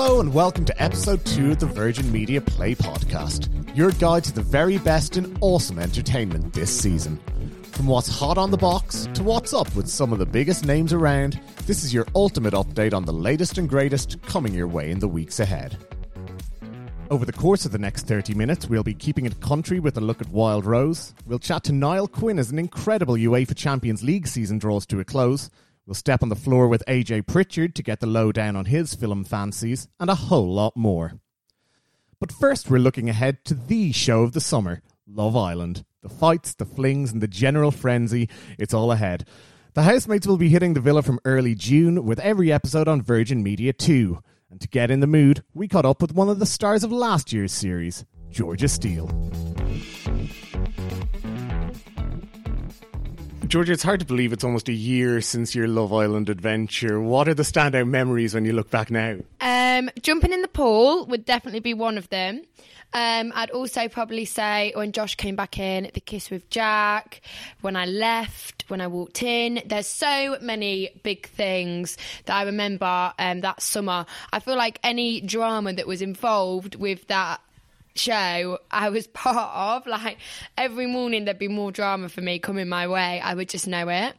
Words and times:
Hello 0.00 0.20
and 0.20 0.32
welcome 0.32 0.64
to 0.64 0.80
episode 0.80 1.24
2 1.24 1.50
of 1.50 1.58
the 1.58 1.66
Virgin 1.66 2.12
Media 2.12 2.40
Play 2.40 2.76
podcast, 2.76 3.48
your 3.76 3.90
guide 3.90 4.22
to 4.22 4.32
the 4.32 4.40
very 4.40 4.78
best 4.78 5.16
in 5.16 5.36
awesome 5.40 5.76
entertainment 5.76 6.52
this 6.52 6.70
season. 6.70 7.18
From 7.72 7.88
what's 7.88 8.06
hot 8.06 8.38
on 8.38 8.52
the 8.52 8.56
box 8.56 9.08
to 9.14 9.24
what's 9.24 9.52
up 9.52 9.74
with 9.74 9.88
some 9.88 10.12
of 10.12 10.20
the 10.20 10.24
biggest 10.24 10.64
names 10.64 10.92
around, 10.92 11.40
this 11.66 11.82
is 11.82 11.92
your 11.92 12.06
ultimate 12.14 12.54
update 12.54 12.94
on 12.94 13.06
the 13.06 13.12
latest 13.12 13.58
and 13.58 13.68
greatest 13.68 14.22
coming 14.22 14.54
your 14.54 14.68
way 14.68 14.92
in 14.92 15.00
the 15.00 15.08
weeks 15.08 15.40
ahead. 15.40 15.76
Over 17.10 17.24
the 17.24 17.32
course 17.32 17.64
of 17.64 17.72
the 17.72 17.78
next 17.78 18.06
30 18.06 18.34
minutes, 18.34 18.68
we'll 18.68 18.84
be 18.84 18.94
keeping 18.94 19.26
it 19.26 19.40
country 19.40 19.80
with 19.80 19.96
a 19.96 20.00
look 20.00 20.20
at 20.20 20.28
Wild 20.28 20.64
Rose. 20.64 21.12
We'll 21.26 21.40
chat 21.40 21.64
to 21.64 21.72
Niall 21.72 22.06
Quinn 22.06 22.38
as 22.38 22.52
an 22.52 22.60
incredible 22.60 23.16
UEFA 23.16 23.56
Champions 23.56 24.04
League 24.04 24.28
season 24.28 24.58
draws 24.58 24.86
to 24.86 25.00
a 25.00 25.04
close. 25.04 25.50
We'll 25.88 25.94
step 25.94 26.22
on 26.22 26.28
the 26.28 26.36
floor 26.36 26.68
with 26.68 26.84
AJ 26.86 27.26
Pritchard 27.26 27.74
to 27.76 27.82
get 27.82 28.00
the 28.00 28.06
lowdown 28.06 28.56
on 28.56 28.66
his 28.66 28.94
film 28.94 29.24
fancies, 29.24 29.88
and 29.98 30.10
a 30.10 30.14
whole 30.14 30.52
lot 30.52 30.76
more. 30.76 31.14
But 32.20 32.30
first, 32.30 32.68
we're 32.68 32.76
looking 32.76 33.08
ahead 33.08 33.42
to 33.46 33.54
the 33.54 33.90
show 33.92 34.22
of 34.22 34.32
the 34.32 34.40
summer 34.42 34.82
Love 35.06 35.34
Island. 35.34 35.86
The 36.02 36.10
fights, 36.10 36.52
the 36.52 36.66
flings, 36.66 37.10
and 37.10 37.22
the 37.22 37.26
general 37.26 37.70
frenzy, 37.70 38.28
it's 38.58 38.74
all 38.74 38.92
ahead. 38.92 39.26
The 39.72 39.84
housemates 39.84 40.26
will 40.26 40.36
be 40.36 40.50
hitting 40.50 40.74
the 40.74 40.80
villa 40.82 41.00
from 41.00 41.20
early 41.24 41.54
June, 41.54 42.04
with 42.04 42.20
every 42.20 42.52
episode 42.52 42.86
on 42.86 43.00
Virgin 43.00 43.42
Media 43.42 43.72
2. 43.72 44.22
And 44.50 44.60
to 44.60 44.68
get 44.68 44.90
in 44.90 45.00
the 45.00 45.06
mood, 45.06 45.42
we 45.54 45.68
caught 45.68 45.86
up 45.86 46.02
with 46.02 46.12
one 46.12 46.28
of 46.28 46.38
the 46.38 46.44
stars 46.44 46.84
of 46.84 46.92
last 46.92 47.32
year's 47.32 47.52
series, 47.52 48.04
Georgia 48.30 48.68
Steele. 48.68 49.08
Georgia, 53.48 53.72
it's 53.72 53.82
hard 53.82 54.00
to 54.00 54.04
believe 54.04 54.34
it's 54.34 54.44
almost 54.44 54.68
a 54.68 54.74
year 54.74 55.22
since 55.22 55.54
your 55.54 55.66
Love 55.68 55.90
Island 55.90 56.28
adventure. 56.28 57.00
What 57.00 57.28
are 57.28 57.34
the 57.34 57.44
standout 57.44 57.88
memories 57.88 58.34
when 58.34 58.44
you 58.44 58.52
look 58.52 58.70
back 58.70 58.90
now? 58.90 59.16
Um, 59.40 59.88
jumping 60.02 60.34
in 60.34 60.42
the 60.42 60.48
pool 60.48 61.06
would 61.06 61.24
definitely 61.24 61.60
be 61.60 61.72
one 61.72 61.96
of 61.96 62.10
them. 62.10 62.42
Um, 62.92 63.32
I'd 63.34 63.50
also 63.50 63.88
probably 63.88 64.26
say 64.26 64.72
when 64.74 64.92
Josh 64.92 65.14
came 65.14 65.34
back 65.34 65.58
in, 65.58 65.90
the 65.94 66.00
kiss 66.00 66.30
with 66.30 66.50
Jack, 66.50 67.22
when 67.62 67.74
I 67.74 67.86
left, 67.86 68.66
when 68.68 68.82
I 68.82 68.86
walked 68.86 69.22
in. 69.22 69.62
There's 69.64 69.86
so 69.86 70.36
many 70.42 70.90
big 71.02 71.26
things 71.28 71.96
that 72.26 72.36
I 72.36 72.42
remember 72.42 73.14
um, 73.18 73.40
that 73.40 73.62
summer. 73.62 74.04
I 74.30 74.40
feel 74.40 74.56
like 74.56 74.78
any 74.82 75.22
drama 75.22 75.72
that 75.72 75.86
was 75.86 76.02
involved 76.02 76.74
with 76.74 77.06
that 77.08 77.40
show 77.94 78.58
I 78.70 78.90
was 78.90 79.06
part 79.08 79.82
of, 79.82 79.86
like 79.86 80.18
every 80.56 80.86
morning 80.86 81.24
there'd 81.24 81.38
be 81.38 81.48
more 81.48 81.72
drama 81.72 82.08
for 82.08 82.20
me 82.20 82.38
coming 82.38 82.68
my 82.68 82.88
way. 82.88 83.20
I 83.20 83.34
would 83.34 83.48
just 83.48 83.66
know 83.66 83.88
it. 83.88 84.14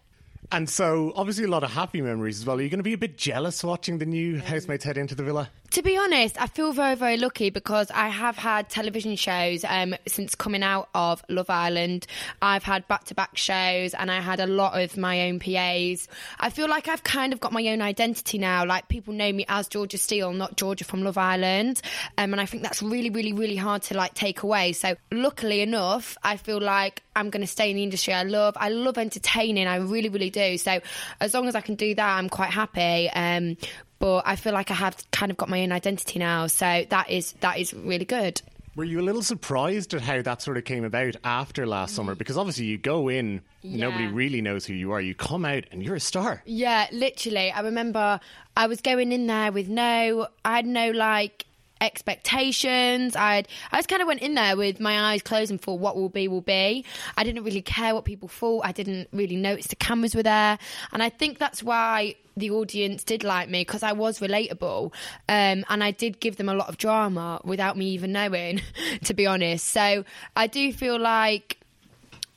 And 0.52 0.68
so, 0.68 1.14
obviously, 1.16 1.44
a 1.44 1.48
lot 1.48 1.64
of 1.64 1.72
happy 1.72 2.02
memories 2.02 2.40
as 2.40 2.46
well. 2.46 2.58
Are 2.58 2.62
you 2.62 2.70
going 2.70 2.80
to 2.80 2.84
be 2.84 2.94
a 2.94 2.98
bit 2.98 3.18
jealous 3.18 3.64
watching 3.64 4.00
the 4.00 4.06
new 4.06 4.40
housemates 4.40 4.84
head 4.84 4.98
into 4.98 5.14
the 5.14 5.22
villa? 5.22 5.52
To 5.72 5.84
be 5.84 5.98
honest, 5.98 6.42
I 6.42 6.48
feel 6.48 6.72
very, 6.72 6.96
very 6.96 7.18
lucky 7.18 7.52
because 7.52 7.92
I 7.92 8.08
have 8.08 8.36
had 8.36 8.70
television 8.70 9.16
shows 9.16 9.64
um, 9.64 9.94
since 10.08 10.34
coming 10.34 10.64
out 10.64 10.90
of 10.96 11.24
Love 11.30 11.52
Island. 11.52 12.08
I've 12.42 12.64
had 12.64 12.88
back 12.88 13.04
to 13.06 13.16
back 13.16 13.38
shows 13.38 13.94
and 13.94 14.10
I 14.10 14.20
had 14.20 14.40
a 14.40 14.48
lot 14.48 14.82
of 14.82 14.98
my 14.98 15.28
own 15.28 15.40
PAs. 15.40 16.08
I 16.40 16.50
feel 16.50 16.68
like 16.68 16.88
I've 16.88 17.04
kind 17.04 17.34
of 17.34 17.40
got 17.40 17.54
my 17.54 17.68
own 17.68 17.84
identity 17.84 18.40
now. 18.40 18.66
Like 18.66 18.90
people 18.90 19.14
know 19.14 19.32
me 19.32 19.46
as 19.48 19.68
Georgia 19.68 20.00
Steele, 20.00 20.34
not 20.34 20.58
Georgia 20.58 20.86
from 20.86 21.04
Love 21.04 21.20
Island. 21.20 21.82
Um, 22.18 22.34
and 22.34 22.42
I 22.42 22.48
think 22.48 22.64
that's 22.64 22.82
really, 22.82 23.12
really, 23.12 23.34
really 23.34 23.56
hard 23.56 23.84
to 23.84 23.94
like 23.94 24.16
take 24.16 24.42
away. 24.42 24.74
So, 24.74 24.96
luckily 25.12 25.62
enough, 25.62 26.18
I 26.24 26.38
feel 26.38 26.60
like 26.60 27.04
I'm 27.16 27.30
going 27.30 27.42
to 27.42 27.48
stay 27.48 27.70
in 27.70 27.76
the 27.76 27.84
industry 27.84 28.14
I 28.14 28.24
love. 28.24 28.56
I 28.58 28.70
love 28.70 28.98
entertaining. 28.98 29.68
I 29.68 29.76
really, 29.76 30.10
really 30.10 30.32
do. 30.32 30.58
So, 30.58 30.80
as 31.22 31.36
long 31.36 31.48
as 31.48 31.54
I 31.54 31.62
can 31.62 31.76
do 31.76 31.94
that, 31.94 32.18
I'm 32.18 32.30
quite 32.30 32.50
happy. 32.50 33.08
Um, 33.12 33.56
but 34.00 34.24
I 34.26 34.36
feel 34.36 34.54
like 34.54 34.72
I 34.72 34.76
have 34.76 34.98
kind 35.12 35.32
of 35.32 35.38
got 35.38 35.50
my 35.50 35.62
own 35.62 35.72
identity 35.72 36.20
now. 36.20 36.48
So 36.48 36.86
that 36.90 37.10
is 37.10 37.34
that 37.42 37.60
is 37.60 37.74
really 37.74 38.06
good. 38.06 38.42
Were 38.76 38.86
you 38.86 39.02
a 39.02 39.04
little 39.04 39.24
surprised 39.24 39.94
at 39.94 40.02
how 40.02 40.22
that 40.22 40.42
sort 40.42 40.56
of 40.56 40.64
came 40.64 40.86
about 40.86 41.18
after 41.26 41.68
last 41.68 41.96
summer? 41.96 42.16
Mm. 42.16 42.18
Because 42.18 42.38
obviously 42.38 42.66
you 42.66 42.78
go 42.78 43.10
in, 43.10 43.42
yeah. 43.62 43.88
nobody 43.88 44.08
really 44.08 44.42
knows 44.42 44.66
who 44.66 44.74
you 44.74 44.94
are. 44.94 45.02
You 45.02 45.14
come 45.16 45.44
out 45.44 45.66
and 45.72 45.84
you're 45.84 45.96
a 45.96 46.00
star. 46.00 46.42
Yeah, 46.46 46.88
literally. 46.94 47.52
I 47.52 47.60
remember 47.60 48.22
I 48.56 48.68
was 48.68 48.80
going 48.80 49.12
in 49.12 49.28
there 49.28 49.52
with 49.52 49.68
no, 49.68 50.28
I 50.46 50.56
had 50.56 50.66
no 50.66 50.92
like 50.92 51.46
expectations. 51.82 53.16
I'd 53.16 53.48
I 53.72 53.78
just 53.78 53.90
kind 53.90 54.02
of 54.02 54.08
went 54.08 54.22
in 54.22 54.34
there 54.34 54.56
with 54.58 54.80
my 54.80 55.12
eyes 55.12 55.22
closed 55.22 55.52
and 55.52 55.62
thought 55.62 55.80
what 55.80 55.96
will 55.96 56.10
be 56.10 56.28
will 56.28 56.42
be. 56.42 56.86
I 57.18 57.24
didn't 57.24 57.44
really 57.44 57.62
care 57.62 57.94
what 57.94 58.06
people 58.06 58.28
thought. 58.28 58.66
I 58.66 58.72
didn't 58.72 59.10
really 59.12 59.36
notice 59.36 59.68
the 59.68 59.76
cameras 59.76 60.16
were 60.16 60.24
there, 60.24 60.58
and 60.92 61.02
I 61.04 61.10
think 61.10 61.38
that's 61.38 61.64
why 61.64 62.16
the 62.38 62.52
audience 62.52 63.04
did 63.04 63.24
like 63.24 63.50
me 63.50 63.62
because 63.62 63.84
I 63.84 63.92
was 63.92 64.20
relatable, 64.20 64.94
um, 65.28 65.66
and 65.70 65.84
I 65.84 65.92
did 65.92 66.20
give 66.20 66.38
them 66.38 66.50
a 66.50 66.54
lot 66.54 66.70
of 66.70 66.78
drama 66.78 67.42
without 67.44 67.78
me 67.78 67.90
even 67.90 68.12
knowing, 68.12 68.62
to 69.04 69.14
be 69.14 69.28
honest. 69.28 69.68
So 69.68 70.04
I 70.36 70.48
do 70.48 70.72
feel 70.74 71.00
like 71.00 71.60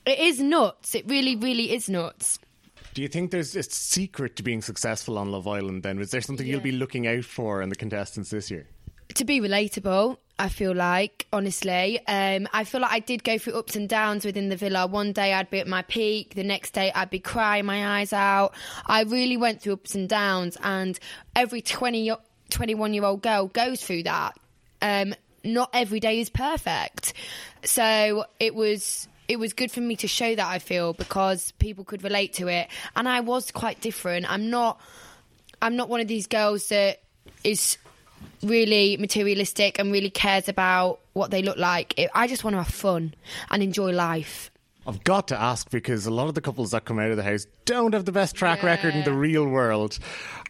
it 0.05 0.19
is 0.19 0.41
nuts. 0.41 0.95
It 0.95 1.07
really, 1.07 1.37
really 1.37 1.73
is 1.73 1.89
nuts. 1.89 2.39
Do 2.95 3.01
you 3.01 3.09
think 3.09 3.31
there's 3.31 3.57
a 3.57 3.63
secret 3.63 4.37
to 4.37 4.43
being 4.43 4.61
successful 4.61 5.17
on 5.17 5.31
Love 5.31 5.49
Island 5.49 5.83
then? 5.83 5.99
Is 5.99 6.11
there 6.11 6.21
something 6.21 6.47
yeah. 6.47 6.55
you'll 6.55 6.63
be 6.63 6.73
looking 6.73 7.07
out 7.07 7.25
for 7.25 7.63
in 7.63 7.71
the 7.71 7.77
contestants 7.77 8.31
this 8.31 8.51
year? 8.51 8.67
To 9.15 9.25
be 9.25 9.41
relatable. 9.41 10.19
I 10.39 10.49
feel 10.49 10.75
like, 10.75 11.27
honestly, 11.33 12.01
um, 12.07 12.49
I 12.53 12.65
feel 12.65 12.81
like 12.81 12.91
I 12.91 12.99
did 12.99 13.23
go 13.23 13.39
through 13.39 13.55
ups 13.55 13.77
and 13.77 13.89
downs 13.89 14.25
within 14.25 14.49
the 14.49 14.57
villa. 14.57 14.87
One 14.87 15.13
day 15.13 15.35
I'd 15.35 15.51
be 15.51 15.61
at 15.61 15.69
my 15.69 15.83
peak, 15.83 16.35
the 16.35 16.43
next 16.43 16.73
day 16.73 16.91
I'd 16.93 17.11
be 17.11 17.21
crying 17.21 17.65
my 17.65 18.01
eyes 18.01 18.13
out. 18.13 18.55
I 18.87 19.03
really 19.03 19.37
went 19.37 19.63
through 19.63 19.75
ups 19.75 19.95
and 19.95 20.09
downs, 20.09 20.57
and 20.63 20.99
every 21.37 21.63
20, 21.63 22.13
21 22.51 22.95
year 22.95 23.05
old 23.05 23.23
girl 23.23 23.47
goes 23.47 23.85
through 23.85 24.05
that. 24.05 24.37
Um, 24.81 25.15
not 25.45 25.71
every 25.73 26.01
day 26.01 26.21
is 26.21 26.31
perfect. 26.31 27.13
So 27.65 28.25
it 28.41 28.55
was 28.55 29.09
it 29.29 29.39
was 29.39 29.53
good 29.53 29.71
for 29.71 29.81
me 29.81 29.97
to 29.97 30.09
show 30.09 30.35
that 30.35 30.47
I 30.47 30.59
feel 30.59 30.93
because 30.93 31.53
people 31.53 31.85
could 31.85 32.03
relate 32.03 32.35
to 32.35 32.49
it 32.49 32.69
and 32.97 33.09
I 33.09 33.21
was 33.21 33.51
quite 33.51 33.81
different. 33.81 34.31
I'm 34.31 34.51
not 34.51 34.81
I'm 35.61 35.77
not 35.77 35.89
one 35.89 36.01
of 36.01 36.09
these 36.09 36.27
girls 36.27 36.69
that 36.69 37.01
is 37.45 37.79
really 38.43 38.97
materialistic 38.97 39.79
and 39.79 39.93
really 39.93 40.11
cares 40.11 40.49
about 40.49 41.01
what 41.13 41.31
they 41.31 41.43
look 41.43 41.59
like. 41.59 41.99
I 42.15 42.27
just 42.27 42.45
want 42.45 42.55
to 42.55 42.63
have 42.63 42.73
fun 42.73 43.15
and 43.51 43.63
enjoy 43.63 43.93
life. 43.93 44.51
I've 44.87 45.05
got 45.05 45.29
to 45.29 45.41
ask 45.41 45.71
because 45.71 46.07
a 46.07 46.11
lot 46.11 46.29
of 46.29 46.35
the 46.35 46.41
couples 46.41 46.73
that 46.73 46.85
come 46.85 46.99
out 46.99 47.11
of 47.11 47.17
the 47.17 47.23
house 47.23 47.47
don't 47.67 47.93
have 47.95 48.05
the 48.05 48.13
best 48.13 48.35
track 48.35 48.63
yeah. 48.63 48.67
record 48.67 48.95
in 48.95 49.05
the 49.05 49.13
real 49.13 49.47
world. 49.47 49.99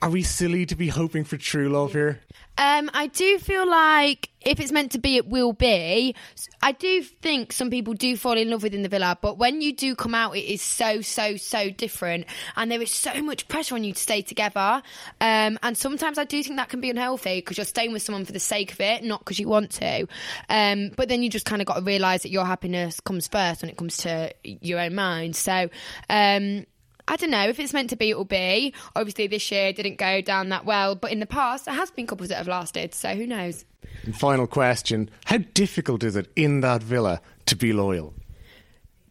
Are 0.02 0.10
we 0.10 0.24
silly 0.24 0.66
to 0.66 0.74
be 0.74 0.88
hoping 0.88 1.22
for 1.22 1.36
true 1.36 1.68
love 1.68 1.92
here? 1.92 2.20
Um, 2.58 2.90
I 2.92 3.06
do 3.06 3.38
feel 3.38 3.68
like 3.70 4.30
if 4.40 4.58
it's 4.58 4.72
meant 4.72 4.92
to 4.92 4.98
be, 4.98 5.16
it 5.16 5.28
will 5.28 5.52
be. 5.52 6.16
I 6.60 6.72
do 6.72 7.02
think 7.02 7.52
some 7.52 7.70
people 7.70 7.94
do 7.94 8.16
fall 8.16 8.36
in 8.36 8.50
love 8.50 8.64
within 8.64 8.82
the 8.82 8.88
villa, 8.88 9.16
but 9.20 9.38
when 9.38 9.62
you 9.62 9.72
do 9.72 9.94
come 9.94 10.12
out, 10.12 10.36
it 10.36 10.40
is 10.40 10.60
so, 10.60 11.02
so, 11.02 11.36
so 11.36 11.70
different. 11.70 12.26
And 12.56 12.68
there 12.68 12.82
is 12.82 12.92
so 12.92 13.22
much 13.22 13.46
pressure 13.46 13.76
on 13.76 13.84
you 13.84 13.92
to 13.92 14.00
stay 14.00 14.22
together. 14.22 14.82
Um, 15.20 15.56
and 15.62 15.78
sometimes 15.78 16.18
I 16.18 16.24
do 16.24 16.42
think 16.42 16.56
that 16.56 16.68
can 16.68 16.80
be 16.80 16.90
unhealthy 16.90 17.38
because 17.38 17.56
you're 17.56 17.64
staying 17.64 17.92
with 17.92 18.02
someone 18.02 18.24
for 18.24 18.32
the 18.32 18.40
sake 18.40 18.72
of 18.72 18.80
it, 18.80 19.04
not 19.04 19.20
because 19.20 19.38
you 19.38 19.46
want 19.46 19.70
to. 19.72 20.08
Um, 20.48 20.90
but 20.96 21.08
then 21.08 21.22
you 21.22 21.30
just 21.30 21.46
kind 21.46 21.62
of 21.62 21.68
got 21.68 21.76
to 21.76 21.82
realise 21.82 22.22
that 22.22 22.30
your 22.30 22.44
happiness 22.44 22.98
comes 22.98 23.28
first 23.28 23.62
when 23.62 23.70
it 23.70 23.76
comes 23.76 23.98
to 23.98 24.32
your 24.42 24.80
own 24.80 24.96
mind. 24.96 25.36
So, 25.36 25.70
um, 26.10 26.66
I 27.08 27.16
don't 27.16 27.30
know 27.30 27.48
if 27.48 27.58
it's 27.58 27.72
meant 27.72 27.90
to 27.90 27.96
be, 27.96 28.10
it 28.10 28.16
will 28.16 28.24
be. 28.24 28.72
Obviously, 28.94 29.26
this 29.26 29.50
year 29.50 29.72
didn't 29.72 29.96
go 29.96 30.20
down 30.20 30.50
that 30.50 30.64
well, 30.64 30.94
but 30.94 31.10
in 31.10 31.20
the 31.20 31.26
past, 31.26 31.64
there 31.64 31.74
has 31.74 31.90
been 31.90 32.06
couples 32.06 32.28
that 32.28 32.36
have 32.36 32.48
lasted. 32.48 32.94
So 32.94 33.14
who 33.14 33.26
knows? 33.26 33.64
And 34.04 34.16
final 34.16 34.46
question: 34.46 35.10
How 35.24 35.38
difficult 35.54 36.04
is 36.04 36.16
it 36.16 36.30
in 36.36 36.60
that 36.60 36.82
villa 36.82 37.20
to 37.46 37.56
be 37.56 37.72
loyal? 37.72 38.14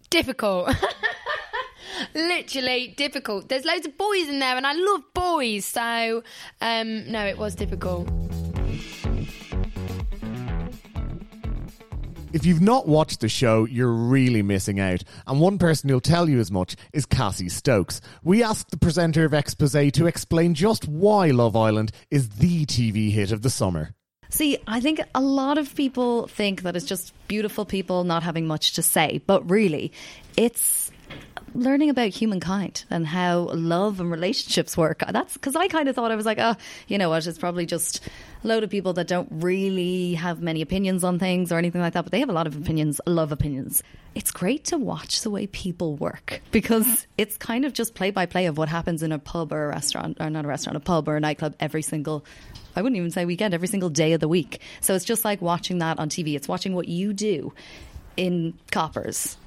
Difficult. 0.10 0.74
Literally 2.16 2.90
difficult. 2.98 3.50
There's 3.50 3.66
loads 3.66 3.86
of 3.86 3.98
boys 3.98 4.28
in 4.28 4.40
there, 4.40 4.56
and 4.58 4.66
I 4.66 4.74
love 4.74 5.04
boys. 5.14 5.66
So 5.66 6.24
um, 6.62 7.12
no, 7.12 7.26
it 7.26 7.38
was 7.38 7.56
difficult. 7.56 8.10
If 12.34 12.46
you've 12.46 12.62
not 12.62 12.88
watched 12.88 13.20
the 13.20 13.28
show, 13.28 13.66
you're 13.66 13.92
really 13.92 14.42
missing 14.42 14.80
out. 14.80 15.04
And 15.28 15.42
one 15.42 15.58
person 15.58 15.90
who'll 15.90 16.00
tell 16.00 16.30
you 16.30 16.40
as 16.40 16.50
much 16.50 16.78
is 16.94 17.06
Cassie 17.06 17.50
Stokes. 17.50 18.00
We 18.24 18.42
asked 18.42 18.72
the 18.72 18.78
presenter 18.78 19.26
of 19.26 19.34
Xposé 19.34 19.92
to 19.94 20.06
explain 20.08 20.54
just 20.54 20.88
why 20.88 21.32
Love 21.32 21.58
Island 21.58 21.92
is 22.10 22.30
the 22.30 22.66
TV 22.66 23.12
hit 23.12 23.34
of 23.34 23.42
the 23.42 23.50
summer. 23.50 23.94
See, 24.30 24.58
I 24.66 24.80
think 24.80 25.02
a 25.14 25.20
lot 25.20 25.58
of 25.58 25.76
people 25.76 26.28
think 26.28 26.62
that 26.62 26.78
it's 26.78 26.86
just 26.86 27.14
beautiful 27.28 27.66
people 27.66 28.06
not 28.06 28.24
having 28.24 28.48
much 28.48 28.74
to 28.74 28.82
say, 28.82 29.22
but 29.28 29.50
really, 29.50 29.92
it's 30.38 30.81
learning 31.54 31.90
about 31.90 32.10
humankind 32.10 32.86
and 32.90 33.06
how 33.06 33.50
love 33.54 34.00
and 34.00 34.12
relationships 34.12 34.78
work. 34.78 35.04
That's 35.08 35.34
because 35.34 35.56
I 35.56 35.68
kind 35.68 35.88
of 35.88 35.96
thought 35.96 36.12
I 36.12 36.16
was 36.16 36.26
like, 36.26 36.40
oh, 36.40 36.56
you 36.88 36.98
know 36.98 37.10
what? 37.10 37.26
It's 37.26 37.38
probably 37.38 37.66
just 37.66 38.02
a 38.44 38.48
load 38.48 38.64
of 38.64 38.70
people 38.70 38.94
that 38.94 39.08
don't 39.08 39.28
really 39.32 40.16
have 40.16 40.42
many 40.42 40.62
opinions 40.62 41.04
on 41.04 41.20
things 41.20 41.52
or 41.52 41.58
anything 41.58 41.82
like 41.82 41.94
that, 41.94 42.04
but 42.04 42.12
they 42.12 42.20
have 42.20 42.30
a 42.30 42.34
lot 42.34 42.48
of 42.48 42.56
opinions, 42.56 43.02
love 43.06 43.32
opinions. 43.32 43.84
It's 44.14 44.32
great 44.32 44.66
to 44.66 44.78
watch 44.78 45.22
the 45.22 45.30
way 45.30 45.48
people 45.48 45.96
work 45.96 46.42
because 46.52 47.08
it's 47.18 47.38
kind 47.38 47.64
of 47.64 47.74
just 47.74 47.96
play 47.96 48.12
by 48.12 48.26
play 48.26 48.46
of 48.48 48.58
what 48.58 48.68
happens 48.68 49.04
in 49.04 49.12
a 49.12 49.20
pub 49.20 49.54
or 49.54 49.66
a 49.66 49.70
restaurant, 49.70 50.18
or 50.20 50.30
not 50.30 50.46
a 50.46 50.48
restaurant, 50.48 50.76
a 50.76 50.82
pub 50.82 51.08
or 51.08 51.16
a 51.16 51.20
nightclub 51.20 51.56
every 51.60 51.82
single 51.82 52.26
I 52.76 52.82
wouldn't 52.82 52.98
even 52.98 53.12
say 53.12 53.26
weekend, 53.26 53.54
every 53.54 53.68
single 53.68 53.90
day 53.90 54.14
of 54.14 54.22
the 54.22 54.28
week. 54.28 54.62
So 54.80 54.96
it's 54.96 55.06
just 55.06 55.26
like 55.26 55.42
watching 55.42 55.80
that 55.80 56.00
on 56.00 56.10
TV. 56.10 56.36
It's 56.36 56.48
watching 56.48 56.74
what 56.74 56.88
you 56.88 57.14
do 57.14 57.54
in 58.18 58.54
coppers 58.72 59.38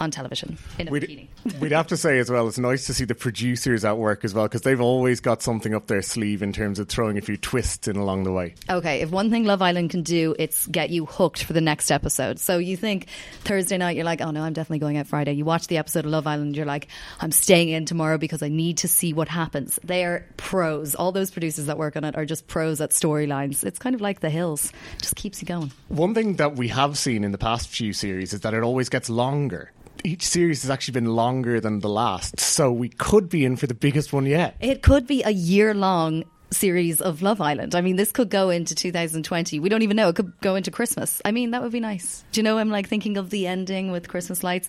on 0.00 0.10
television 0.10 0.58
in 0.78 0.88
a 0.88 0.90
we'd, 0.90 1.02
bikini. 1.02 1.28
we'd 1.60 1.72
have 1.72 1.86
to 1.88 1.96
say 1.96 2.18
as 2.18 2.30
well, 2.30 2.48
it's 2.48 2.58
nice 2.58 2.86
to 2.86 2.94
see 2.94 3.04
the 3.04 3.14
producers 3.14 3.84
at 3.84 3.98
work 3.98 4.24
as 4.24 4.34
well 4.34 4.44
because 4.44 4.62
they've 4.62 4.80
always 4.80 5.20
got 5.20 5.42
something 5.42 5.74
up 5.74 5.86
their 5.86 6.02
sleeve 6.02 6.42
in 6.42 6.52
terms 6.52 6.78
of 6.78 6.88
throwing 6.88 7.18
a 7.18 7.20
few 7.20 7.36
twists 7.36 7.88
in 7.88 7.96
along 7.96 8.24
the 8.24 8.32
way. 8.32 8.54
Okay, 8.68 9.00
if 9.00 9.10
one 9.10 9.30
thing 9.30 9.44
Love 9.44 9.62
Island 9.62 9.90
can 9.90 10.02
do, 10.02 10.34
it's 10.38 10.66
get 10.66 10.90
you 10.90 11.06
hooked 11.06 11.44
for 11.44 11.52
the 11.52 11.60
next 11.60 11.90
episode. 11.90 12.38
So 12.38 12.58
you 12.58 12.76
think 12.76 13.06
Thursday 13.40 13.76
night, 13.76 13.96
you're 13.96 14.04
like, 14.04 14.20
oh 14.20 14.30
no, 14.30 14.42
I'm 14.42 14.52
definitely 14.52 14.80
going 14.80 14.96
out 14.96 15.06
Friday. 15.06 15.32
You 15.32 15.44
watch 15.44 15.66
the 15.68 15.78
episode 15.78 16.04
of 16.04 16.10
Love 16.10 16.26
Island, 16.26 16.56
you're 16.56 16.66
like, 16.66 16.88
I'm 17.20 17.32
staying 17.32 17.68
in 17.68 17.84
tomorrow 17.84 18.18
because 18.18 18.42
I 18.42 18.48
need 18.48 18.78
to 18.78 18.88
see 18.88 19.12
what 19.12 19.28
happens. 19.28 19.78
They 19.84 20.04
are 20.04 20.26
pros. 20.36 20.94
All 20.94 21.12
those 21.12 21.30
producers 21.30 21.66
that 21.66 21.78
work 21.78 21.96
on 21.96 22.04
it 22.04 22.16
are 22.16 22.24
just 22.24 22.46
pros 22.46 22.80
at 22.80 22.90
storylines. 22.90 23.64
It's 23.64 23.78
kind 23.78 23.94
of 23.94 24.00
like 24.00 24.20
The 24.20 24.30
Hills, 24.30 24.72
it 24.96 25.02
just 25.02 25.16
keeps 25.16 25.40
you 25.40 25.46
going. 25.46 25.72
One 25.88 26.14
thing 26.14 26.36
that 26.36 26.56
we 26.56 26.68
have 26.68 26.98
seen 26.98 27.24
in 27.24 27.32
the 27.32 27.38
past 27.38 27.68
few 27.68 27.92
series 27.92 28.32
is 28.32 28.40
that 28.40 28.54
it 28.54 28.62
always 28.62 28.88
gets 28.88 29.08
longer 29.08 29.70
each 30.04 30.26
series 30.26 30.62
has 30.62 30.70
actually 30.70 30.92
been 30.92 31.16
longer 31.16 31.60
than 31.60 31.80
the 31.80 31.88
last, 31.88 32.38
so 32.38 32.70
we 32.70 32.90
could 32.90 33.28
be 33.28 33.44
in 33.44 33.56
for 33.56 33.66
the 33.66 33.74
biggest 33.74 34.12
one 34.12 34.26
yet. 34.26 34.54
It 34.60 34.82
could 34.82 35.06
be 35.06 35.22
a 35.22 35.30
year 35.30 35.74
long 35.74 36.24
series 36.50 37.00
of 37.00 37.22
Love 37.22 37.40
Island. 37.40 37.74
I 37.74 37.80
mean, 37.80 37.96
this 37.96 38.12
could 38.12 38.30
go 38.30 38.50
into 38.50 38.74
2020. 38.74 39.58
We 39.58 39.68
don't 39.68 39.82
even 39.82 39.96
know. 39.96 40.08
It 40.08 40.16
could 40.16 40.32
go 40.40 40.54
into 40.54 40.70
Christmas. 40.70 41.20
I 41.24 41.32
mean, 41.32 41.50
that 41.50 41.62
would 41.62 41.72
be 41.72 41.80
nice. 41.80 42.24
Do 42.32 42.40
you 42.40 42.42
know, 42.44 42.58
I'm 42.58 42.70
like 42.70 42.88
thinking 42.88 43.16
of 43.16 43.30
the 43.30 43.46
ending 43.46 43.90
with 43.90 44.08
Christmas 44.08 44.44
lights. 44.44 44.68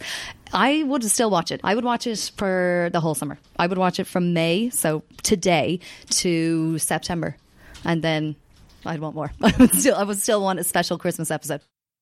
I 0.51 0.83
would 0.83 1.03
still 1.03 1.29
watch 1.29 1.51
it. 1.51 1.61
I 1.63 1.75
would 1.75 1.85
watch 1.85 2.07
it 2.07 2.31
for 2.37 2.89
the 2.91 2.99
whole 2.99 3.13
summer. 3.13 3.37
I 3.57 3.67
would 3.67 3.77
watch 3.77 3.99
it 3.99 4.05
from 4.05 4.33
May, 4.33 4.69
so 4.69 5.03
today, 5.21 5.79
to 6.11 6.79
September. 6.79 7.37
And 7.83 8.01
then 8.01 8.35
I'd 8.85 8.99
want 8.99 9.15
more. 9.15 9.31
I 9.41 9.53
would 9.59 9.73
still, 9.73 9.95
I 9.95 10.03
would 10.03 10.17
still 10.17 10.41
want 10.41 10.59
a 10.59 10.63
special 10.63 10.97
Christmas 10.97 11.29
episode. 11.29 11.61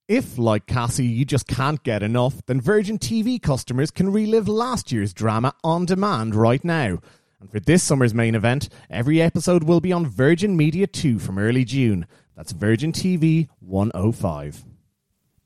If, 0.09 0.37
like 0.37 0.65
Cassie, 0.65 1.05
you 1.05 1.23
just 1.23 1.47
can't 1.47 1.81
get 1.81 2.03
enough, 2.03 2.45
then 2.45 2.59
Virgin 2.59 2.99
TV 2.99 3.41
customers 3.41 3.89
can 3.89 4.11
relive 4.11 4.49
last 4.49 4.91
year's 4.91 5.13
drama 5.13 5.53
on 5.63 5.85
demand 5.85 6.35
right 6.35 6.61
now. 6.61 6.99
And 7.39 7.49
for 7.49 7.61
this 7.61 7.83
summer's 7.83 8.13
main 8.13 8.35
event, 8.35 8.67
every 8.89 9.21
episode 9.21 9.63
will 9.63 9.79
be 9.79 9.93
on 9.93 10.05
Virgin 10.05 10.57
Media 10.57 10.87
2 10.87 11.19
from 11.19 11.39
early 11.39 11.63
June. 11.63 12.05
That's 12.35 12.51
Virgin 12.51 12.91
TV 12.91 13.47
105. 13.61 14.65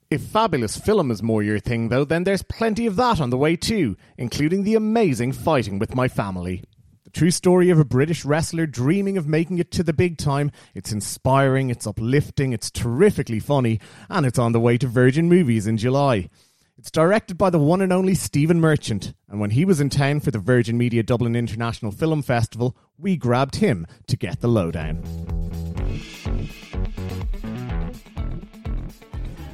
If 0.10 0.24
fabulous 0.24 0.76
film 0.76 1.12
is 1.12 1.22
more 1.22 1.44
your 1.44 1.60
thing, 1.60 1.90
though, 1.90 2.06
then 2.06 2.24
there's 2.24 2.42
plenty 2.42 2.88
of 2.88 2.96
that 2.96 3.22
on 3.22 3.30
the 3.30 3.38
way 3.38 3.58
too, 3.58 3.96
including 4.18 4.64
the 4.64 4.74
amazing 4.74 5.34
Fighting 5.34 5.78
with 5.78 5.94
My 5.94 6.08
Family. 6.08 6.64
The 7.08 7.12
true 7.12 7.32
story 7.32 7.70
of 7.70 7.80
a 7.80 7.86
British 7.86 8.26
wrestler 8.26 8.66
dreaming 8.66 9.18
of 9.18 9.30
making 9.30 9.60
it 9.60 9.72
to 9.72 9.82
the 9.82 9.94
big 9.94 10.18
time. 10.18 10.52
It's 10.76 10.92
inspiring, 10.92 11.70
it's 11.70 11.88
uplifting, 11.88 12.52
it's 12.52 12.70
terrifically 12.70 13.40
funny, 13.40 13.80
and 14.10 14.26
it's 14.26 14.38
on 14.38 14.52
the 14.52 14.60
way 14.60 14.78
to 14.78 14.88
Virgin 14.88 15.30
Movies 15.30 15.68
in 15.68 15.78
July. 15.78 16.30
It's 16.78 16.92
directed 16.92 17.38
by 17.38 17.50
the 17.50 17.60
one 17.60 17.80
and 17.80 17.94
only 17.94 18.14
Stephen 18.14 18.60
Merchant, 18.60 19.14
and 19.30 19.40
when 19.40 19.52
he 19.52 19.64
was 19.64 19.80
in 19.80 19.90
town 19.90 20.20
for 20.20 20.32
the 20.32 20.38
Virgin 20.38 20.78
Media 20.78 21.02
Dublin 21.02 21.34
International 21.34 21.94
Film 21.94 22.22
Festival, 22.22 22.76
we 22.98 23.16
grabbed 23.16 23.56
him 23.56 23.88
to 24.08 24.18
get 24.18 24.42
the 24.42 24.50
lowdown. 24.50 25.02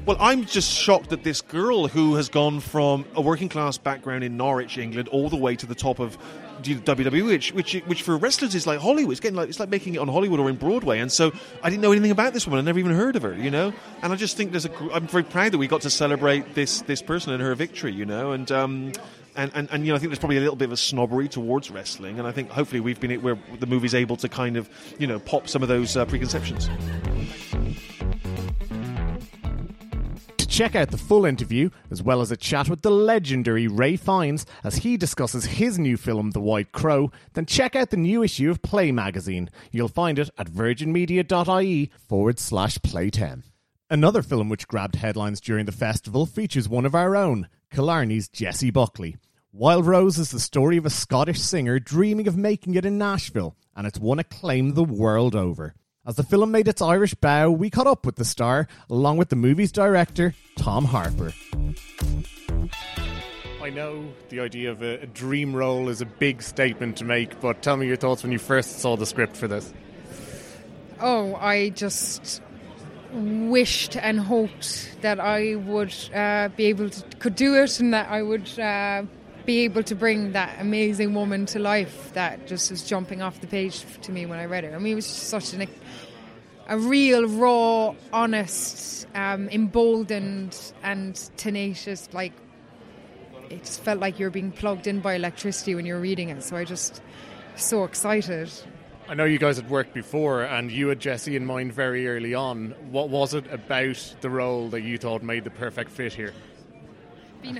Well, 0.07 0.17
I'm 0.19 0.43
just 0.45 0.69
shocked 0.69 1.11
that 1.11 1.23
this 1.23 1.41
girl 1.41 1.87
who 1.87 2.15
has 2.15 2.29
gone 2.29 2.59
from 2.61 3.05
a 3.15 3.21
working 3.21 3.47
class 3.47 3.77
background 3.77 4.23
in 4.23 4.35
Norwich, 4.37 4.79
England, 4.79 5.07
all 5.09 5.29
the 5.29 5.37
way 5.37 5.55
to 5.55 5.67
the 5.67 5.75
top 5.75 5.99
of 5.99 6.17
WWE, 6.63 7.25
which, 7.25 7.53
which, 7.53 7.73
which 7.85 8.03
for 8.03 8.17
wrestlers 8.17 8.55
is 8.55 8.65
like 8.65 8.79
Hollywood. 8.79 9.11
It's 9.11 9.19
getting 9.19 9.35
like 9.35 9.49
it's 9.49 9.59
like 9.59 9.69
making 9.69 9.95
it 9.95 9.99
on 9.99 10.07
Hollywood 10.07 10.39
or 10.39 10.49
in 10.49 10.55
Broadway. 10.55 10.99
And 10.99 11.11
so 11.11 11.31
I 11.61 11.69
didn't 11.69 11.81
know 11.81 11.91
anything 11.91 12.11
about 12.11 12.33
this 12.33 12.47
woman. 12.47 12.59
I 12.59 12.61
never 12.63 12.79
even 12.79 12.93
heard 12.93 13.15
of 13.15 13.23
her, 13.23 13.33
you 13.33 13.51
know. 13.51 13.73
And 14.01 14.13
I 14.13 14.15
just 14.15 14.37
think 14.37 14.51
there's 14.51 14.65
a. 14.65 14.93
I'm 14.93 15.07
very 15.07 15.23
proud 15.23 15.51
that 15.51 15.57
we 15.57 15.67
got 15.67 15.81
to 15.81 15.89
celebrate 15.89 16.55
this 16.55 16.81
this 16.81 17.01
person 17.01 17.33
and 17.33 17.41
her 17.41 17.53
victory, 17.55 17.93
you 17.93 18.05
know. 18.05 18.31
And 18.31 18.51
um, 18.51 18.91
and, 19.35 19.51
and, 19.55 19.67
and, 19.71 19.85
you 19.85 19.91
know, 19.91 19.95
I 19.95 19.99
think 19.99 20.11
there's 20.11 20.19
probably 20.19 20.37
a 20.37 20.41
little 20.41 20.55
bit 20.55 20.65
of 20.65 20.73
a 20.73 20.77
snobbery 20.77 21.27
towards 21.27 21.71
wrestling, 21.71 22.19
and 22.19 22.27
I 22.27 22.31
think 22.31 22.49
hopefully 22.49 22.81
we've 22.81 22.99
been 22.99 23.21
where 23.21 23.37
the 23.59 23.65
movie's 23.65 23.95
able 23.95 24.15
to 24.17 24.29
kind 24.29 24.57
of, 24.57 24.69
you 24.99 25.07
know, 25.07 25.19
pop 25.19 25.47
some 25.47 25.63
of 25.63 25.69
those 25.69 25.97
uh, 25.97 26.05
preconceptions. 26.05 26.69
Check 30.53 30.75
out 30.75 30.91
the 30.91 30.99
full 30.99 31.25
interview, 31.25 31.71
as 31.89 32.03
well 32.03 32.21
as 32.21 32.29
a 32.29 32.37
chat 32.37 32.69
with 32.69 32.83
the 32.83 32.91
legendary 32.91 33.67
Ralph 33.67 34.01
Fiennes 34.01 34.45
as 34.63 34.75
he 34.75 34.97
discusses 34.97 35.45
his 35.45 35.79
new 35.79 35.97
film, 35.97 36.29
The 36.29 36.39
White 36.39 36.71
Crow. 36.71 37.11
Then 37.33 37.47
check 37.47 37.75
out 37.75 37.89
the 37.89 37.97
new 37.97 38.21
issue 38.21 38.51
of 38.51 38.61
Play 38.61 38.91
magazine. 38.91 39.49
You'll 39.71 39.87
find 39.87 40.19
it 40.19 40.29
at 40.37 40.51
virginmedia.ie 40.51 41.89
forward 42.07 42.37
slash 42.37 42.77
play 42.83 43.09
10. 43.09 43.45
Another 43.89 44.21
film 44.21 44.47
which 44.47 44.67
grabbed 44.67 44.97
headlines 44.97 45.41
during 45.41 45.65
the 45.65 45.71
festival 45.71 46.27
features 46.27 46.69
one 46.69 46.85
of 46.85 46.93
our 46.93 47.15
own, 47.15 47.47
Killarney's 47.71 48.27
Jessie 48.27 48.69
Buckley. 48.69 49.17
Wild 49.51 49.87
Rose 49.87 50.19
is 50.19 50.29
the 50.29 50.39
story 50.39 50.77
of 50.77 50.85
a 50.85 50.91
Scottish 50.91 51.41
singer 51.41 51.79
dreaming 51.79 52.27
of 52.27 52.37
making 52.37 52.75
it 52.75 52.85
in 52.85 52.99
Nashville, 52.99 53.55
and 53.75 53.87
it's 53.87 53.97
won 53.97 54.19
acclaim 54.19 54.75
the 54.75 54.83
world 54.83 55.35
over. 55.35 55.73
As 56.05 56.17
the 56.17 56.23
film 56.23 56.51
made 56.51 56.67
its 56.67 56.81
Irish 56.81 57.13
bow, 57.13 57.49
we 57.49 57.69
caught 57.69 57.87
up 57.87 58.05
with 58.05 58.17
the 58.17 58.25
star, 58.25 58.67
along 58.89 59.15
with 59.15 59.29
the 59.29 59.37
movie's 59.37 59.71
director, 59.71 60.35
Tom 60.57 60.83
Harper. 60.83 61.31
I 63.61 63.69
know 63.69 64.11
the 64.27 64.41
idea 64.41 64.71
of 64.71 64.81
a, 64.81 64.99
a, 65.03 65.05
dream 65.05 65.55
role 65.55 65.87
is 65.87 66.01
a 66.01 66.05
big 66.05 66.41
statement 66.41 66.97
to 66.97 67.05
make, 67.05 67.39
but 67.39 67.61
tell 67.61 67.77
me 67.77 67.87
your 67.87 67.95
thoughts 67.95 68.21
when 68.21 68.33
you 68.33 68.37
first 68.37 68.79
saw 68.79 68.97
the 68.97 69.05
script 69.05 69.37
for 69.37 69.47
this. 69.47 69.73
Oh, 70.99 71.35
I 71.35 71.69
just 71.69 72.41
wished 73.13 73.95
and 73.95 74.19
hoped 74.19 74.97
that 75.03 75.21
I 75.21 75.55
would 75.55 75.95
uh, 76.13 76.49
be 76.49 76.65
able 76.65 76.89
to 76.89 77.17
could 77.19 77.37
do 77.37 77.55
it, 77.55 77.79
and 77.79 77.93
that 77.93 78.09
I 78.09 78.21
would 78.23 78.59
uh, 78.59 79.03
be 79.45 79.59
able 79.59 79.83
to 79.83 79.95
bring 79.95 80.31
that 80.33 80.59
amazing 80.59 81.13
woman 81.13 81.45
to 81.47 81.59
life 81.59 82.11
that 82.13 82.47
just 82.47 82.71
was 82.71 82.83
jumping 82.83 83.21
off 83.21 83.41
the 83.41 83.47
page 83.47 83.85
to 84.01 84.11
me 84.11 84.25
when 84.25 84.39
I 84.39 84.45
read 84.45 84.63
it. 84.63 84.73
I 84.73 84.77
mean, 84.79 84.93
it 84.93 84.95
was 84.95 85.05
such 85.05 85.53
an, 85.53 85.67
a 86.67 86.77
real, 86.77 87.27
raw, 87.27 87.95
honest, 88.11 89.07
um, 89.15 89.49
emboldened, 89.49 90.73
and 90.81 91.15
tenacious. 91.37 92.09
Like, 92.13 92.33
it 93.49 93.63
just 93.63 93.81
felt 93.81 93.99
like 93.99 94.19
you 94.19 94.25
were 94.25 94.31
being 94.31 94.51
plugged 94.51 94.87
in 94.87 94.99
by 94.99 95.15
electricity 95.15 95.75
when 95.75 95.85
you 95.85 95.93
were 95.93 95.99
reading 95.99 96.29
it. 96.29 96.43
So 96.43 96.55
I 96.55 96.63
just 96.63 97.01
so 97.55 97.83
excited. 97.83 98.51
I 99.07 99.15
know 99.15 99.25
you 99.25 99.37
guys 99.37 99.57
had 99.57 99.69
worked 99.69 99.93
before, 99.93 100.43
and 100.43 100.71
you 100.71 100.87
had 100.87 100.99
Jessie 100.99 101.35
in 101.35 101.45
mind 101.45 101.73
very 101.73 102.07
early 102.07 102.33
on. 102.33 102.73
What 102.89 103.09
was 103.09 103.33
it 103.33 103.45
about 103.51 104.15
the 104.21 104.29
role 104.29 104.69
that 104.69 104.81
you 104.81 104.97
thought 104.97 105.21
made 105.21 105.43
the 105.43 105.49
perfect 105.49 105.91
fit 105.91 106.13
here? 106.13 106.33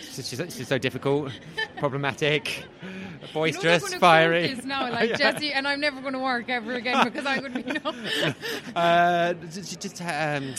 she's, 0.00 0.28
she's, 0.28 0.68
so 0.68 0.78
difficult, 0.78 1.32
problematic, 1.78 2.64
boisterous, 3.32 3.94
fiery. 3.94 4.58
now, 4.64 4.90
like 4.90 5.10
yeah. 5.10 5.16
Jessie, 5.16 5.52
and 5.52 5.66
I'm 5.66 5.80
never 5.80 6.00
going 6.00 6.14
to 6.14 6.18
work 6.18 6.48
ever 6.48 6.74
again 6.74 7.04
because 7.04 7.26
I 7.26 7.38
would 7.38 7.54
be. 7.54 7.62
No. 7.68 7.92
uh, 8.74 9.34
just 9.34 10.02
um, 10.02 10.54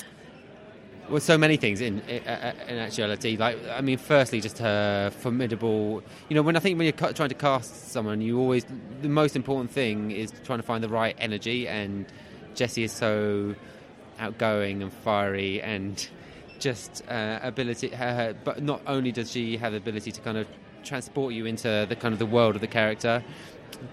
well, 1.09 1.19
so 1.19 1.37
many 1.37 1.57
things 1.57 1.81
in, 1.81 1.99
in, 2.01 2.21
in 2.21 2.77
actuality. 2.77 3.35
Like, 3.35 3.57
I 3.67 3.81
mean, 3.81 3.97
firstly, 3.97 4.41
just 4.41 4.59
her 4.59 5.09
formidable. 5.09 6.03
You 6.29 6.35
know, 6.35 6.41
when 6.41 6.55
I 6.55 6.59
think 6.59 6.77
when 6.77 6.85
you're 6.85 7.13
trying 7.13 7.29
to 7.29 7.35
cast 7.35 7.91
someone, 7.91 8.21
you 8.21 8.39
always 8.39 8.65
the 9.01 9.09
most 9.09 9.35
important 9.35 9.71
thing 9.71 10.11
is 10.11 10.31
trying 10.43 10.59
to 10.59 10.63
find 10.63 10.83
the 10.83 10.89
right 10.89 11.15
energy, 11.19 11.67
and 11.67 12.05
Jessie 12.53 12.83
is 12.83 12.91
so 12.91 13.55
outgoing 14.19 14.83
and 14.83 14.91
fiery 14.91 15.61
and 15.61 16.09
just 16.59 17.03
uh, 17.09 17.39
ability. 17.41 17.89
Her, 17.89 18.35
but 18.43 18.61
not 18.61 18.81
only 18.87 19.11
does 19.11 19.31
she 19.31 19.57
have 19.57 19.73
ability 19.73 20.11
to 20.11 20.21
kind 20.21 20.37
of 20.37 20.47
transport 20.83 21.33
you 21.33 21.45
into 21.45 21.85
the 21.89 21.95
kind 21.95 22.13
of 22.13 22.19
the 22.19 22.25
world 22.25 22.55
of 22.55 22.61
the 22.61 22.67
character, 22.67 23.23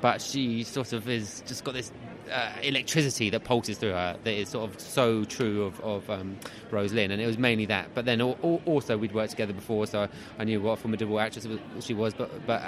but 0.00 0.20
she 0.20 0.62
sort 0.62 0.92
of 0.92 1.08
is 1.08 1.42
just 1.46 1.64
got 1.64 1.74
this 1.74 1.92
uh, 2.30 2.52
electricity 2.62 3.30
that 3.30 3.44
pulses 3.44 3.78
through 3.78 3.92
her 3.92 4.16
that 4.24 4.32
is 4.32 4.48
sort 4.48 4.68
of 4.68 4.80
so 4.80 5.24
true 5.24 5.64
of, 5.64 5.80
of 5.80 6.10
um, 6.10 6.36
Rose 6.70 6.92
Lynn, 6.92 7.10
and 7.10 7.20
it 7.22 7.26
was 7.26 7.38
mainly 7.38 7.66
that. 7.66 7.88
But 7.94 8.04
then 8.04 8.20
also 8.20 8.98
we'd 8.98 9.12
worked 9.12 9.30
together 9.30 9.52
before, 9.52 9.86
so 9.86 10.08
I 10.38 10.44
knew 10.44 10.60
what 10.60 10.78
formidable 10.78 11.20
actress 11.20 11.46
she 11.80 11.94
was. 11.94 12.14
But 12.14 12.46
but 12.46 12.62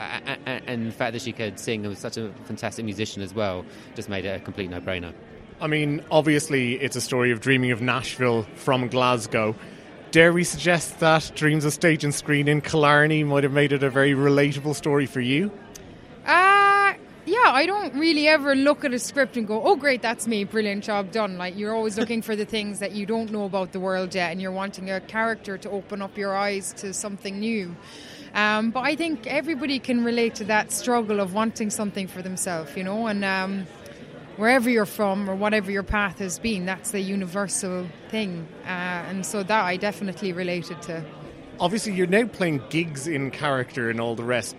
and 0.46 0.88
the 0.88 0.92
fact 0.92 1.12
that 1.12 1.22
she 1.22 1.32
could 1.32 1.58
sing 1.58 1.80
and 1.80 1.88
was 1.88 1.98
such 1.98 2.16
a 2.16 2.32
fantastic 2.44 2.84
musician 2.84 3.22
as 3.22 3.34
well 3.34 3.64
just 3.94 4.08
made 4.08 4.24
it 4.24 4.40
a 4.40 4.44
complete 4.44 4.70
no-brainer. 4.70 5.12
I 5.60 5.66
mean, 5.66 6.04
obviously, 6.10 6.74
it's 6.74 6.94
a 6.94 7.00
story 7.00 7.32
of 7.32 7.40
dreaming 7.40 7.72
of 7.72 7.80
Nashville 7.82 8.44
from 8.54 8.86
Glasgow 8.86 9.56
Dare 10.10 10.32
we 10.32 10.42
suggest 10.42 11.00
that 11.00 11.32
Dreams 11.34 11.66
of 11.66 11.74
Stage 11.74 12.02
and 12.02 12.14
Screen 12.14 12.48
in 12.48 12.62
Killarney 12.62 13.24
might 13.24 13.44
have 13.44 13.52
made 13.52 13.72
it 13.72 13.82
a 13.82 13.90
very 13.90 14.14
relatable 14.14 14.74
story 14.74 15.04
for 15.04 15.20
you? 15.20 15.50
Uh, 16.24 16.94
yeah, 17.26 17.36
I 17.44 17.66
don't 17.66 17.92
really 17.94 18.26
ever 18.26 18.54
look 18.54 18.86
at 18.86 18.94
a 18.94 18.98
script 18.98 19.36
and 19.36 19.46
go, 19.46 19.62
oh, 19.62 19.76
great, 19.76 20.00
that's 20.00 20.26
me, 20.26 20.44
brilliant 20.44 20.84
job 20.84 21.10
done. 21.10 21.36
Like, 21.36 21.58
you're 21.58 21.74
always 21.74 21.98
looking 22.00 22.22
for 22.22 22.34
the 22.36 22.46
things 22.46 22.78
that 22.78 22.92
you 22.92 23.04
don't 23.04 23.30
know 23.30 23.44
about 23.44 23.72
the 23.72 23.80
world 23.80 24.14
yet, 24.14 24.32
and 24.32 24.40
you're 24.40 24.50
wanting 24.50 24.90
a 24.90 24.98
character 24.98 25.58
to 25.58 25.70
open 25.70 26.00
up 26.00 26.16
your 26.16 26.34
eyes 26.34 26.72
to 26.78 26.94
something 26.94 27.38
new. 27.38 27.76
Um, 28.34 28.70
but 28.70 28.80
I 28.80 28.96
think 28.96 29.26
everybody 29.26 29.78
can 29.78 30.04
relate 30.04 30.34
to 30.36 30.44
that 30.44 30.72
struggle 30.72 31.20
of 31.20 31.34
wanting 31.34 31.68
something 31.68 32.06
for 32.08 32.22
themselves, 32.22 32.74
you 32.74 32.84
know, 32.84 33.08
and 33.08 33.24
um, 33.26 33.66
wherever 34.38 34.70
you're 34.70 34.86
from 34.86 35.28
or 35.28 35.34
whatever 35.34 35.70
your 35.70 35.82
path 35.82 36.20
has 36.20 36.38
been, 36.38 36.64
that's 36.64 36.92
the 36.92 37.00
universal 37.00 37.86
thing. 38.08 38.48
Uh, 38.64 38.68
and 38.68 39.26
so 39.26 39.42
that 39.42 39.64
I 39.64 39.76
definitely 39.76 40.32
related 40.32 40.80
to. 40.82 41.04
Obviously, 41.60 41.92
you're 41.92 42.06
now 42.06 42.26
playing 42.26 42.62
gigs 42.70 43.06
in 43.08 43.30
character 43.32 43.90
and 43.90 44.00
all 44.00 44.14
the 44.14 44.24
rest. 44.24 44.56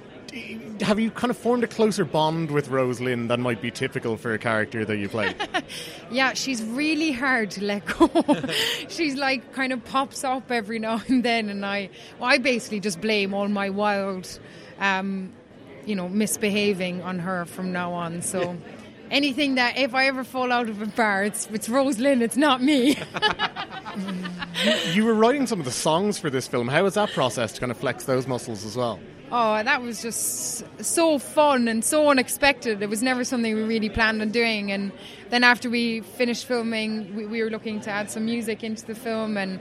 Have 0.81 0.99
you 0.99 1.09
kind 1.09 1.31
of 1.31 1.37
formed 1.37 1.63
a 1.63 1.67
closer 1.67 2.05
bond 2.05 2.51
with 2.51 2.67
Rose-Lynn 2.67 3.29
than 3.29 3.41
might 3.41 3.61
be 3.61 3.71
typical 3.71 4.15
for 4.17 4.33
a 4.33 4.37
character 4.37 4.85
that 4.85 4.97
you 4.97 5.09
play? 5.09 5.33
yeah, 6.11 6.33
she's 6.33 6.61
really 6.61 7.11
hard 7.11 7.51
to 7.51 7.63
let 7.63 7.85
go. 7.85 8.09
she's 8.89 9.15
like 9.15 9.53
kind 9.53 9.73
of 9.73 9.83
pops 9.85 10.23
up 10.23 10.51
every 10.51 10.77
now 10.77 11.01
and 11.07 11.23
then, 11.23 11.49
and 11.49 11.65
I, 11.65 11.89
well, 12.19 12.29
I 12.29 12.37
basically 12.37 12.81
just 12.81 13.01
blame 13.01 13.33
all 13.33 13.47
my 13.47 13.69
wild, 13.69 14.39
um, 14.79 15.31
you 15.85 15.95
know, 15.95 16.09
misbehaving 16.09 17.01
on 17.01 17.19
her 17.19 17.45
from 17.45 17.71
now 17.71 17.93
on. 17.93 18.21
So. 18.21 18.57
anything 19.11 19.55
that 19.55 19.77
if 19.77 19.93
I 19.93 20.07
ever 20.07 20.23
fall 20.23 20.51
out 20.51 20.69
of 20.69 20.81
a 20.81 20.85
bar, 20.85 21.23
it's 21.23 21.47
it's 21.47 21.69
Rose-Lynn, 21.69 22.21
it's 22.21 22.37
not 22.37 22.61
me. 22.61 22.97
you 24.93 25.05
were 25.05 25.13
writing 25.13 25.47
some 25.47 25.59
of 25.59 25.65
the 25.65 25.71
songs 25.71 26.19
for 26.19 26.29
this 26.29 26.47
film. 26.47 26.67
How 26.67 26.83
was 26.83 26.95
that 26.95 27.11
process 27.11 27.53
to 27.53 27.59
kind 27.59 27.71
of 27.71 27.77
flex 27.77 28.05
those 28.05 28.27
muscles 28.27 28.65
as 28.65 28.75
well? 28.75 28.99
Oh, 29.31 29.61
that 29.61 29.83
was 29.83 30.01
just 30.01 30.63
so 30.83 31.19
fun 31.19 31.67
and 31.67 31.85
so 31.85 32.09
unexpected. 32.09 32.81
It 32.81 32.89
was 32.89 33.03
never 33.03 33.23
something 33.23 33.53
we 33.53 33.61
really 33.61 33.89
planned 33.89 34.23
on 34.23 34.31
doing. 34.31 34.71
And 34.71 34.91
then 35.29 35.43
after 35.43 35.69
we 35.69 36.01
finished 36.01 36.45
filming, 36.45 37.15
we, 37.15 37.25
we 37.27 37.43
were 37.43 37.51
looking 37.51 37.79
to 37.81 37.91
add 37.91 38.09
some 38.09 38.25
music 38.25 38.63
into 38.63 38.87
the 38.87 38.95
film 38.95 39.37
and 39.37 39.59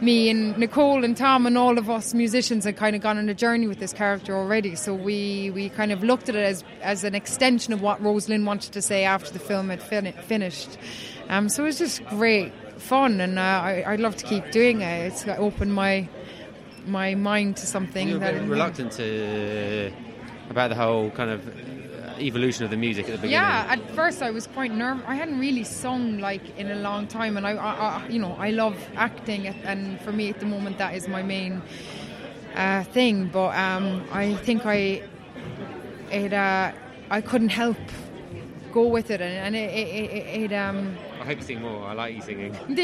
me 0.00 0.30
and 0.30 0.56
Nicole 0.56 1.04
and 1.04 1.16
Tom 1.16 1.46
and 1.46 1.58
all 1.58 1.78
of 1.78 1.90
us 1.90 2.14
musicians 2.14 2.64
had 2.64 2.76
kind 2.76 2.96
of 2.96 3.02
gone 3.02 3.18
on 3.18 3.28
a 3.28 3.34
journey 3.34 3.66
with 3.66 3.78
this 3.78 3.92
character 3.92 4.34
already. 4.34 4.74
So 4.74 4.94
we, 4.94 5.50
we 5.50 5.68
kind 5.68 5.92
of 5.92 6.02
looked 6.02 6.28
at 6.28 6.34
it 6.34 6.44
as, 6.44 6.64
as 6.80 7.04
an 7.04 7.14
extension 7.14 7.72
of 7.72 7.82
what 7.82 8.02
Rose-Lynn 8.02 8.44
wanted 8.44 8.72
to 8.72 8.82
say 8.82 9.04
after 9.04 9.32
the 9.32 9.38
film 9.38 9.68
had 9.68 9.82
fin- 9.82 10.12
finished. 10.26 10.78
Um, 11.28 11.48
so 11.48 11.62
it 11.62 11.66
was 11.66 11.78
just 11.78 12.04
great 12.06 12.52
fun, 12.78 13.20
and 13.20 13.38
uh, 13.38 13.42
I, 13.42 13.84
I'd 13.86 14.00
love 14.00 14.16
to 14.16 14.26
keep 14.26 14.50
doing 14.50 14.80
it. 14.80 15.12
It's 15.12 15.28
opened 15.28 15.74
my 15.74 16.08
my 16.86 17.14
mind 17.14 17.58
to 17.58 17.66
something. 17.66 18.08
You 18.08 18.14
were 18.14 18.20
that 18.20 18.42
reluctant 18.48 18.92
to 18.92 19.92
about 20.48 20.70
the 20.70 20.76
whole 20.76 21.10
kind 21.10 21.30
of 21.30 21.46
evolution 22.20 22.64
of 22.64 22.70
the 22.70 22.76
music 22.76 23.06
at 23.06 23.12
the 23.12 23.18
beginning? 23.18 23.32
Yeah, 23.32 23.66
at 23.68 23.90
first 23.90 24.22
I 24.22 24.30
was 24.30 24.46
quite 24.46 24.72
nervous. 24.72 25.04
I 25.06 25.14
hadn't 25.14 25.38
really 25.38 25.64
sung 25.64 26.18
like 26.18 26.56
in 26.58 26.70
a 26.70 26.76
long 26.76 27.06
time, 27.06 27.36
and 27.36 27.46
I, 27.46 27.52
I, 27.52 27.72
I, 27.72 28.08
you 28.08 28.18
know, 28.18 28.34
I 28.38 28.50
love 28.50 28.76
acting, 28.96 29.46
and 29.46 30.00
for 30.00 30.12
me 30.12 30.30
at 30.30 30.40
the 30.40 30.46
moment 30.46 30.78
that 30.78 30.94
is 30.94 31.08
my 31.08 31.22
main 31.22 31.62
uh, 32.54 32.84
thing. 32.84 33.28
But 33.28 33.56
um, 33.56 34.04
I 34.12 34.34
think 34.34 34.66
I, 34.66 35.02
it, 36.10 36.32
uh, 36.32 36.72
I 37.10 37.20
couldn't 37.20 37.50
help 37.50 37.78
go 38.72 38.86
with 38.86 39.10
it, 39.10 39.20
and, 39.20 39.34
and 39.34 39.56
it, 39.56 39.72
it, 39.72 40.10
it, 40.10 40.42
it 40.42 40.54
um. 40.54 40.96
I 41.20 41.24
hope 41.24 41.38
you 41.38 41.44
sing 41.44 41.60
more. 41.60 41.84
I 41.84 41.92
like 41.92 42.14
you 42.14 42.22
singing. 42.22 42.56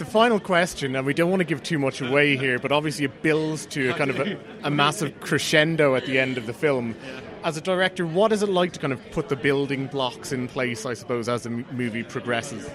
the 0.00 0.04
final 0.06 0.40
question, 0.40 0.96
and 0.96 1.06
we 1.06 1.14
don't 1.14 1.30
want 1.30 1.40
to 1.40 1.44
give 1.44 1.62
too 1.62 1.78
much 1.78 2.00
away 2.00 2.36
here, 2.36 2.58
but 2.58 2.72
obviously 2.72 3.04
it 3.04 3.22
builds 3.22 3.66
to 3.66 3.90
a 3.90 3.94
kind 3.94 4.10
of 4.10 4.18
a, 4.18 4.38
a, 4.64 4.70
massive 4.70 5.20
crescendo 5.20 5.94
at 5.94 6.06
the 6.06 6.18
end 6.18 6.38
of 6.38 6.46
the 6.46 6.54
film. 6.54 6.96
As 7.42 7.56
a 7.56 7.60
director, 7.62 8.06
what 8.06 8.32
is 8.32 8.42
it 8.42 8.50
like 8.50 8.72
to 8.72 8.78
kind 8.78 8.92
of 8.92 9.10
put 9.12 9.30
the 9.30 9.36
building 9.36 9.86
blocks 9.86 10.30
in 10.30 10.46
place, 10.46 10.84
I 10.84 10.92
suppose, 10.92 11.28
as 11.28 11.44
the 11.44 11.50
movie 11.50 12.02
progresses? 12.02 12.68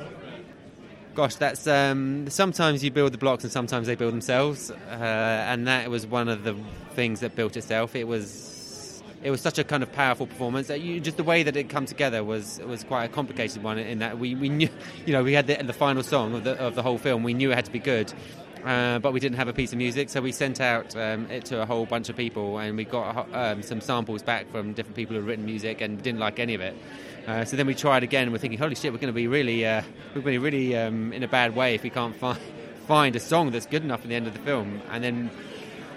Gosh, 1.13 1.36
that's 1.36 1.67
um, 1.67 2.27
sometimes 2.29 2.84
you 2.84 2.89
build 2.89 3.13
the 3.13 3.17
blocks 3.17 3.43
and 3.43 3.53
sometimes 3.53 3.88
they 3.88 3.95
build 3.95 4.12
themselves, 4.12 4.72
uh, 4.72 4.75
and 4.91 5.67
that 5.67 5.89
was 5.89 6.07
one 6.07 6.27
of 6.27 6.43
the 6.43 6.55
things 6.93 7.19
that 7.19 7.36
built 7.36 7.55
itself. 7.55 7.95
It 7.95 8.05
was 8.05 9.03
it 9.24 9.31
was 9.31 9.39
such 9.39 9.57
a 9.57 9.63
kind 9.63 9.81
of 9.81 9.91
powerful 9.91 10.27
performance 10.27 10.67
that 10.67 10.81
you 10.81 11.00
just 11.00 11.17
the 11.17 11.24
way 11.24 11.41
that 11.43 11.55
it 11.55 11.69
come 11.69 11.86
together 11.86 12.24
was 12.24 12.60
was 12.67 12.84
quite 12.84 13.05
a 13.05 13.07
complicated 13.07 13.63
one 13.63 13.79
in 13.79 14.00
that 14.00 14.19
we, 14.19 14.36
we 14.36 14.50
knew 14.50 14.69
you 15.05 15.13
know 15.13 15.24
we 15.24 15.34
had 15.34 15.48
the, 15.48 15.55
the 15.63 15.74
final 15.74 16.03
song 16.03 16.36
of 16.36 16.43
the 16.43 16.53
of 16.60 16.75
the 16.75 16.84
whole 16.84 17.00
film 17.00 17.24
we 17.24 17.34
knew 17.34 17.51
it 17.51 17.55
had 17.55 17.65
to 17.65 17.72
be 17.72 17.79
good 17.79 18.13
uh, 18.65 19.00
but 19.00 19.13
we 19.13 19.19
didn't 19.19 19.38
have 19.38 19.48
a 19.48 19.53
piece 19.53 19.72
of 19.72 19.77
music, 19.77 20.10
so 20.10 20.19
we 20.22 20.31
sent 20.31 20.60
out 20.60 20.95
um, 20.95 21.29
it 21.29 21.45
to 21.45 21.62
a 21.62 21.65
whole 21.65 21.86
bunch 21.86 22.10
of 22.10 22.15
people, 22.15 22.57
and 22.57 22.75
we 22.75 22.84
got 22.84 23.27
um, 23.34 23.62
some 23.62 23.79
samples 23.79 24.24
back 24.24 24.50
from 24.51 24.74
different 24.74 24.95
people 24.95 25.13
who 25.13 25.22
had 25.22 25.27
written 25.27 25.45
music 25.45 25.81
and 25.81 26.01
didn't 26.01 26.19
like 26.19 26.39
any 26.39 26.55
of 26.55 26.62
it. 26.62 26.75
Uh, 27.27 27.45
so 27.45 27.55
then 27.55 27.67
we 27.67 27.75
tried 27.75 28.03
again. 28.03 28.31
We're 28.31 28.39
thinking, 28.39 28.60
holy 28.60 28.75
shit, 28.75 28.91
we're 28.91 29.00
going 29.00 29.13
to 29.13 29.13
be 29.13 29.27
really, 29.27 29.65
uh, 29.65 29.84
we're 30.15 30.22
going 30.22 30.36
to 30.36 30.39
be 30.41 30.45
really 30.50 30.75
um, 30.75 31.13
in 31.13 31.24
a 31.24 31.27
bad 31.27 31.55
way 31.55 31.75
if 31.75 31.84
we 31.84 31.89
can't 31.89 32.15
find 32.15 32.39
find 32.88 33.15
a 33.15 33.19
song 33.19 33.50
that's 33.50 33.65
good 33.65 33.84
enough 33.84 34.03
in 34.03 34.10
the 34.10 34.15
end 34.15 34.27
of 34.27 34.34
the 34.34 34.39
film. 34.39 34.81
And 34.91 35.03
then 35.03 35.31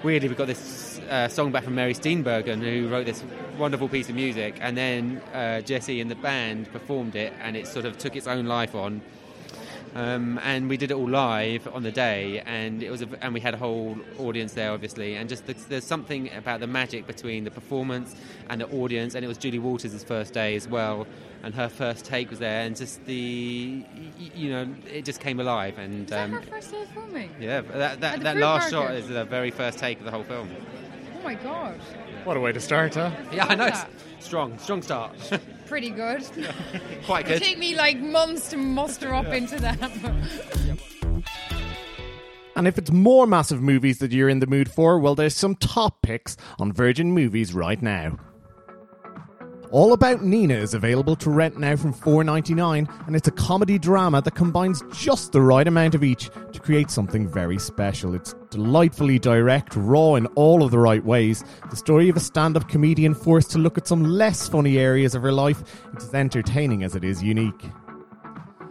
weirdly, 0.03 0.29
we 0.29 0.35
got 0.35 0.47
this 0.47 0.99
uh, 1.11 1.29
song 1.29 1.53
back 1.53 1.65
from 1.65 1.75
Mary 1.75 1.95
Steenburgen, 1.95 2.63
who 2.63 2.89
wrote 2.89 3.07
this 3.07 3.23
wonderful 3.59 3.89
piece 3.89 4.09
of 4.09 4.15
music, 4.15 4.57
and 4.61 4.77
then 4.77 5.21
uh, 5.35 5.61
Jessie 5.61 6.01
and 6.01 6.11
the 6.11 6.17
band 6.17 6.71
performed 6.73 7.15
it, 7.15 7.33
and 7.41 7.57
it 7.57 7.67
sort 7.67 7.85
of 7.85 7.99
took 7.99 8.17
its 8.17 8.27
own 8.27 8.47
life 8.47 8.75
on. 8.75 9.03
Um, 9.95 10.39
and 10.45 10.69
we 10.69 10.77
did 10.77 10.91
it 10.91 10.95
all 10.95 11.09
live 11.09 11.67
on 11.69 11.83
the 11.83 11.91
day, 11.91 12.43
and 12.47 12.83
it 12.83 12.91
was, 12.91 13.03
a, 13.03 13.09
and 13.21 13.35
we 13.35 13.41
had 13.41 13.55
a 13.55 13.57
whole 13.57 13.97
audience 14.19 14.53
there, 14.53 14.73
obviously, 14.73 15.15
and 15.15 15.29
just 15.29 15.47
the, 15.47 15.55
there's 15.69 15.85
something 15.85 16.33
about 16.35 16.61
the 16.61 16.67
magic 16.67 17.07
between 17.07 17.45
the 17.45 17.51
performance 17.51 18.15
and 18.49 18.61
the 18.61 18.69
audience, 18.69 19.15
and 19.15 19.25
it 19.25 19.29
was 19.29 19.39
Julie 19.39 19.59
Walters' 19.59 20.05
first 20.05 20.35
day 20.35 20.55
as 20.57 20.69
well, 20.69 21.07
and 21.43 21.55
her 21.55 21.69
first 21.69 22.05
take 22.05 22.31
was 22.31 22.39
there, 22.39 22.63
and 22.63 22.77
just 22.77 23.05
the, 23.07 23.85
you 24.35 24.51
know, 24.51 24.69
it 24.93 25.05
just 25.05 25.21
came 25.21 25.41
alive, 25.41 25.79
and 25.79 26.13
um, 26.13 26.33
her 26.33 26.43
first 26.43 26.71
day 26.71 26.85
filming. 26.95 27.31
Yeah, 27.41 27.63
that 27.63 28.01
that, 28.01 28.21
that 28.21 28.37
last 28.37 28.71
shot 28.71 28.93
is 28.95 29.09
the 29.09 29.25
very 29.25 29.51
first 29.51 29.79
take 29.79 29.99
of 29.99 30.05
the 30.05 30.11
whole 30.11 30.25
film. 30.25 30.49
Oh 31.19 31.25
my 31.25 31.35
god! 31.35 31.81
What 32.25 32.37
a 32.37 32.41
way 32.41 32.53
to 32.53 32.61
start, 32.61 32.95
huh? 32.95 33.11
Yeah, 33.33 33.47
I 33.47 33.55
know. 33.55 33.71
Strong, 34.21 34.59
strong 34.59 34.83
start. 34.83 35.15
Pretty 35.69 35.91
good. 35.91 36.25
Quite 37.05 37.27
good. 37.27 37.37
It 37.37 37.43
take 37.43 37.59
me 37.59 37.77
like 37.77 37.99
months 37.99 38.51
to 38.51 38.57
muster 38.57 39.15
up 39.15 39.27
into 39.27 39.61
that. 39.61 39.79
And 42.57 42.67
if 42.67 42.77
it's 42.77 42.91
more 42.91 43.27
massive 43.27 43.63
movies 43.63 43.99
that 43.99 44.11
you're 44.11 44.29
in 44.29 44.41
the 44.41 44.47
mood 44.47 44.69
for, 44.69 44.99
well, 44.99 45.15
there's 45.15 45.37
some 45.37 45.55
top 45.55 46.03
picks 46.03 46.37
on 46.59 46.73
Virgin 46.73 47.13
Movies 47.13 47.55
right 47.55 47.81
now. 47.81 48.19
All 49.71 49.93
About 49.93 50.23
Nina 50.25 50.55
is 50.55 50.73
available 50.73 51.15
to 51.17 51.29
rent 51.29 51.59
now 51.59 51.77
from 51.77 51.93
$4.99, 51.93 53.07
and 53.07 53.15
it's 53.15 53.29
a 53.29 53.33
comedy 53.33 53.79
drama 53.79 54.23
that 54.23 54.35
combines 54.35 54.83
just 54.95 55.33
the 55.33 55.43
right 55.43 55.69
amount 55.69 55.95
of 55.95 56.03
each 56.03 56.31
to 56.53 56.61
create 56.61 56.91
something 56.91 57.29
very 57.29 57.59
special. 57.59 58.15
It's 58.15 58.35
delightfully 58.49 59.19
direct, 59.19 59.77
raw 59.77 60.15
in 60.15 60.25
all 60.29 60.63
of 60.63 60.71
the 60.71 60.79
right 60.79 61.05
ways. 61.05 61.45
The 61.69 61.77
story 61.77 62.09
of 62.09 62.17
a 62.17 62.21
stand 62.21 62.57
up 62.57 62.67
comedian 62.71 63.13
forced 63.13 63.51
to 63.51 63.59
look 63.59 63.77
at 63.77 63.87
some 63.87 64.05
less 64.05 64.49
funny 64.49 64.79
areas 64.79 65.15
of 65.15 65.21
her 65.21 65.33
life. 65.33 65.63
It's 65.93 66.07
as 66.07 66.15
entertaining 66.15 66.83
as 66.83 66.97
it 66.97 67.05
is 67.05 67.23
unique. 67.23 67.71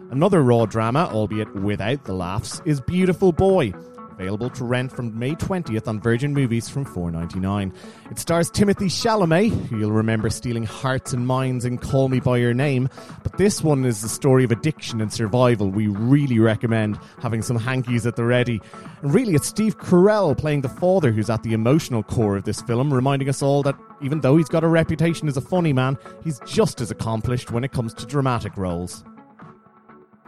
Another 0.09 0.41
raw 0.41 0.65
drama, 0.65 1.11
albeit 1.13 1.53
without 1.53 2.05
the 2.05 2.13
laughs, 2.13 2.59
is 2.65 2.81
Beautiful 2.81 3.31
Boy. 3.31 3.71
Available 4.17 4.49
to 4.49 4.65
rent 4.65 4.91
from 4.91 5.17
May 5.17 5.35
20th 5.35 5.87
on 5.87 5.99
Virgin 5.99 6.33
Movies 6.33 6.67
from 6.67 6.85
4.99. 6.85 7.71
It 8.09 8.17
stars 8.17 8.49
Timothée 8.49 8.89
Chalamet, 8.89 9.51
who 9.67 9.77
you'll 9.77 9.91
remember 9.91 10.31
stealing 10.31 10.63
hearts 10.63 11.13
and 11.13 11.27
minds 11.27 11.65
in 11.65 11.77
Call 11.77 12.09
Me 12.09 12.19
by 12.19 12.37
Your 12.37 12.55
Name. 12.55 12.89
But 13.21 13.37
this 13.37 13.61
one 13.61 13.85
is 13.85 14.01
the 14.01 14.09
story 14.09 14.43
of 14.43 14.51
addiction 14.51 15.01
and 15.01 15.13
survival. 15.13 15.69
We 15.69 15.85
really 15.85 16.39
recommend 16.39 16.99
having 17.21 17.43
some 17.43 17.57
hankies 17.57 18.07
at 18.07 18.15
the 18.15 18.23
ready. 18.23 18.59
And 19.03 19.13
really, 19.13 19.35
it's 19.35 19.45
Steve 19.45 19.77
Carell 19.77 20.35
playing 20.35 20.61
the 20.61 20.69
father 20.69 21.11
who's 21.11 21.29
at 21.29 21.43
the 21.43 21.53
emotional 21.53 22.01
core 22.01 22.37
of 22.37 22.43
this 22.43 22.59
film, 22.63 22.91
reminding 22.91 23.29
us 23.29 23.43
all 23.43 23.61
that 23.63 23.75
even 24.01 24.21
though 24.21 24.35
he's 24.35 24.49
got 24.49 24.63
a 24.63 24.67
reputation 24.67 25.27
as 25.27 25.37
a 25.37 25.41
funny 25.41 25.73
man, 25.73 25.95
he's 26.23 26.39
just 26.39 26.81
as 26.81 26.89
accomplished 26.89 27.51
when 27.51 27.63
it 27.63 27.71
comes 27.71 27.93
to 27.93 28.05
dramatic 28.07 28.57
roles. 28.57 29.03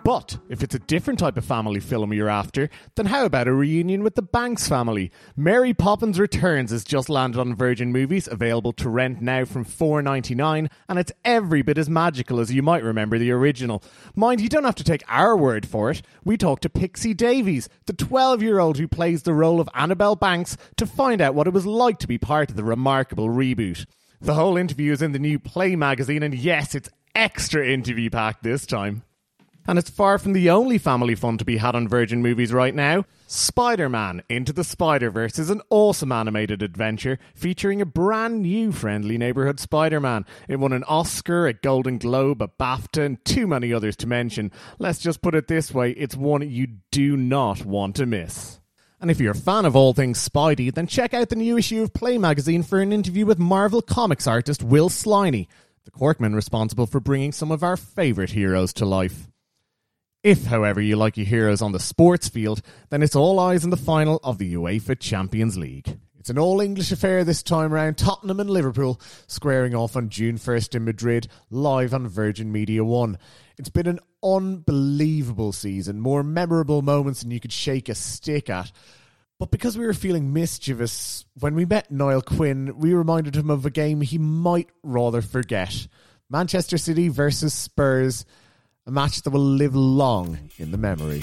But 0.10 0.40
if 0.50 0.64
it's 0.64 0.74
a 0.74 0.80
different 0.80 1.20
type 1.20 1.38
of 1.38 1.46
family 1.46 1.80
film 1.80 2.14
you're 2.14 2.30
after, 2.30 2.72
then 2.96 3.06
how 3.06 3.26
about 3.26 3.48
a 3.48 3.54
reunion 3.54 4.02
with 4.02 4.16
the 4.16 4.24
Banks 4.24 4.68
family? 4.68 5.12
Mary 5.38 5.72
Poppins 5.72 6.20
Returns 6.20 6.72
has 6.72 6.84
just 6.84 7.10
landed 7.10 7.40
on 7.40 7.56
Virgin 7.56 7.92
Movies, 7.92 8.28
available 8.28 8.74
to 8.74 8.90
rent 8.90 9.22
now 9.22 9.46
from 9.46 9.64
$4.99, 9.64 10.68
and 10.90 10.98
it's 10.98 11.12
every 11.24 11.62
bit 11.62 11.78
as 11.78 11.92
magical 11.92 12.40
as 12.40 12.52
you 12.52 12.64
might 12.64 12.82
remember 12.82 13.20
the 13.20 13.30
original. 13.30 13.84
Mind, 14.16 14.42
you 14.42 14.50
don't 14.50 14.64
have 14.64 14.74
to 14.74 14.84
take 14.84 15.04
our 15.08 15.38
word 15.38 15.68
for 15.68 15.92
it. 15.92 16.02
We 16.24 16.38
talked 16.38 16.64
to 16.64 16.72
Pixie 16.72 17.14
Davies, 17.14 17.70
the 17.86 17.94
12 17.94 18.42
year 18.42 18.58
old 18.58 18.80
who 18.80 18.88
plays 18.88 19.22
the 19.22 19.36
role 19.36 19.62
of 19.62 19.70
Annabelle 19.76 20.16
Banks, 20.16 20.58
to 20.78 20.88
find 20.88 21.22
out 21.22 21.36
what 21.36 21.46
it 21.46 21.54
was 21.54 21.68
like 21.68 22.00
to 22.00 22.08
be 22.08 22.18
part 22.18 22.50
of 22.50 22.56
the 22.56 22.64
remarkable 22.64 23.30
reboot. 23.30 23.86
The 24.20 24.34
whole 24.34 24.58
interview 24.58 24.92
is 24.92 25.04
in 25.04 25.12
the 25.12 25.20
new 25.20 25.38
Play 25.38 25.76
magazine, 25.76 26.24
and 26.24 26.34
yes, 26.34 26.74
it's 26.74 26.90
extra 27.14 27.68
interview 27.68 28.10
packed 28.10 28.42
this 28.42 28.66
time. 28.66 29.04
And 29.70 29.78
it's 29.78 29.92
far 29.92 30.18
from 30.18 30.34
the 30.34 30.50
only 30.50 30.80
family 30.80 31.14
fun 31.14 31.38
to 31.38 31.46
be 31.46 31.58
had 31.58 31.76
on 31.76 31.88
Virgin 31.88 32.24
Movies 32.24 32.52
right 32.52 32.74
now. 32.74 33.06
Spider 33.28 33.88
Man 33.88 34.24
Into 34.28 34.52
the 34.52 34.64
Spider 34.64 35.12
Verse 35.12 35.38
is 35.38 35.52
an 35.52 35.62
awesome 35.70 36.12
animated 36.12 36.64
adventure 36.64 37.20
featuring 37.36 37.80
a 37.80 37.86
brand 37.86 38.42
new 38.42 38.72
friendly 38.72 39.16
neighborhood 39.16 39.60
Spider 39.60 40.00
Man. 40.00 40.26
It 40.48 40.56
won 40.56 40.74
an 40.74 40.84
Oscar, 40.86 41.46
a 41.46 41.54
Golden 41.54 42.00
Globe, 42.00 42.42
a 42.42 42.48
BAFTA, 42.48 43.06
and 43.06 43.24
too 43.24 43.46
many 43.46 43.72
others 43.72 43.96
to 43.98 44.08
mention. 44.08 44.52
Let's 44.80 44.98
just 44.98 45.22
put 45.22 45.36
it 45.36 45.48
this 45.48 45.72
way 45.72 45.92
it's 45.92 46.16
one 46.16 46.50
you 46.50 46.66
do 46.90 47.16
not 47.16 47.64
want 47.64 47.96
to 47.98 48.08
miss. 48.08 48.60
And 49.00 49.12
if 49.12 49.20
you're 49.20 49.34
a 49.34 49.36
fan 49.36 49.66
of 49.66 49.76
all 49.76 49.94
things 49.94 50.28
Spidey, 50.28 50.74
then 50.74 50.88
check 50.88 51.14
out 51.14 51.30
the 51.30 51.36
new 51.36 51.60
issue 51.60 51.84
of 51.84 51.94
Play 51.94 52.18
magazine 52.18 52.64
for 52.64 52.82
an 52.82 52.92
interview 52.92 53.28
with 53.28 53.38
Marvel 53.38 53.84
Comics 53.84 54.26
artist 54.26 54.64
Will 54.64 54.90
Sliney, 54.90 55.46
the 55.86 55.92
Corkman 55.92 56.34
responsible 56.34 56.88
for 56.88 57.00
bringing 57.00 57.32
some 57.32 57.52
of 57.52 57.62
our 57.62 57.78
favourite 57.78 58.32
heroes 58.32 58.74
to 58.74 58.86
life. 58.88 59.28
If, 60.22 60.46
however, 60.48 60.82
you 60.82 60.98
like 60.98 61.16
your 61.16 61.26
heroes 61.26 61.62
on 61.62 61.72
the 61.72 61.80
sports 61.80 62.28
field, 62.28 62.62
then 62.90 63.02
it's 63.02 63.16
all 63.16 63.40
eyes 63.40 63.64
on 63.64 63.70
the 63.70 63.78
final 63.78 64.20
of 64.22 64.38
the 64.38 64.54
UEFA 64.54 65.00
Champions 65.00 65.58
League. 65.58 65.98
It's 66.20 66.30
an 66.30 66.38
all 66.38 66.60
English 66.60 66.92
affair 66.92 67.24
this 67.24 67.42
time 67.42 67.72
round. 67.72 67.98
Tottenham 67.98 68.42
and 68.42 68.50
Liverpool 68.50 69.00
squaring 69.28 69.74
off 69.74 69.96
on 69.96 70.10
June 70.10 70.38
1st 70.38 70.76
in 70.76 70.84
Madrid, 70.84 71.30
live 71.50 71.94
on 71.94 72.06
Virgin 72.06 72.52
Media 72.52 72.84
1. 72.84 73.18
It's 73.58 73.70
been 73.70 73.88
an 73.88 74.02
unbelievable 74.22 75.54
season, 75.54 76.02
more 76.02 76.22
memorable 76.22 76.82
moments 76.82 77.22
than 77.22 77.32
you 77.32 77.40
could 77.40 77.54
shake 77.54 77.88
a 77.88 77.96
stick 77.96 78.50
at. 78.50 78.74
But 79.40 79.52
because 79.52 79.78
we 79.78 79.86
were 79.86 79.94
feeling 79.94 80.34
mischievous, 80.34 81.24
when 81.40 81.56
we 81.56 81.64
met 81.64 81.92
Niall 81.92 82.24
Quinn, 82.24 82.78
we 82.78 82.94
reminded 82.94 83.38
him 83.38 83.50
of 83.50 83.66
a 83.66 83.70
game 83.70 84.02
he 84.02 84.18
might 84.18 84.68
rather 84.84 85.22
forget 85.22 85.88
Manchester 86.30 86.78
City 86.78 87.08
versus 87.08 87.54
Spurs 87.54 88.26
a 88.90 88.92
match 88.92 89.22
that 89.22 89.30
will 89.30 89.40
live 89.40 89.76
long 89.76 90.40
in 90.58 90.72
the 90.72 90.78
memory. 90.78 91.22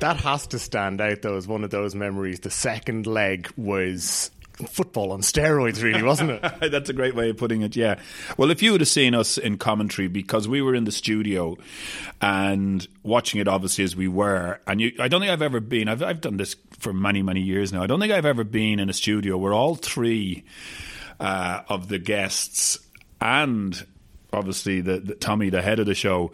That 0.00 0.18
has 0.18 0.46
to 0.48 0.58
stand 0.58 1.00
out, 1.00 1.22
though, 1.22 1.38
as 1.38 1.48
one 1.48 1.64
of 1.64 1.70
those 1.70 1.94
memories. 1.94 2.40
The 2.40 2.50
second 2.50 3.06
leg 3.06 3.50
was 3.56 4.30
football 4.68 5.12
on 5.12 5.22
steroids, 5.22 5.82
really, 5.82 6.02
wasn't 6.02 6.32
it? 6.32 6.42
That's 6.70 6.90
a 6.90 6.92
great 6.92 7.14
way 7.14 7.30
of 7.30 7.38
putting 7.38 7.62
it, 7.62 7.74
yeah. 7.74 7.98
Well, 8.36 8.50
if 8.50 8.62
you 8.62 8.72
would 8.72 8.82
have 8.82 8.88
seen 8.88 9.14
us 9.14 9.38
in 9.38 9.56
commentary, 9.56 10.08
because 10.08 10.46
we 10.46 10.60
were 10.60 10.74
in 10.74 10.84
the 10.84 10.92
studio 10.92 11.56
and 12.20 12.86
watching 13.02 13.40
it, 13.40 13.48
obviously, 13.48 13.84
as 13.84 13.96
we 13.96 14.08
were, 14.08 14.60
and 14.66 14.78
you, 14.78 14.92
I 15.00 15.08
don't 15.08 15.22
think 15.22 15.32
I've 15.32 15.40
ever 15.40 15.60
been, 15.60 15.88
I've, 15.88 16.02
I've 16.02 16.20
done 16.20 16.36
this 16.36 16.54
for 16.78 16.92
many, 16.92 17.22
many 17.22 17.40
years 17.40 17.72
now. 17.72 17.82
I 17.82 17.86
don't 17.86 17.98
think 17.98 18.12
I've 18.12 18.26
ever 18.26 18.44
been 18.44 18.78
in 18.78 18.90
a 18.90 18.94
studio 18.94 19.38
where 19.38 19.54
all 19.54 19.74
three 19.74 20.44
uh, 21.18 21.62
of 21.66 21.88
the 21.88 21.98
guests 21.98 22.78
and 23.22 23.86
obviously 24.36 24.80
the, 24.80 25.00
the 25.00 25.14
Tommy, 25.14 25.50
the 25.50 25.62
head 25.62 25.78
of 25.78 25.86
the 25.86 25.94
show, 25.94 26.32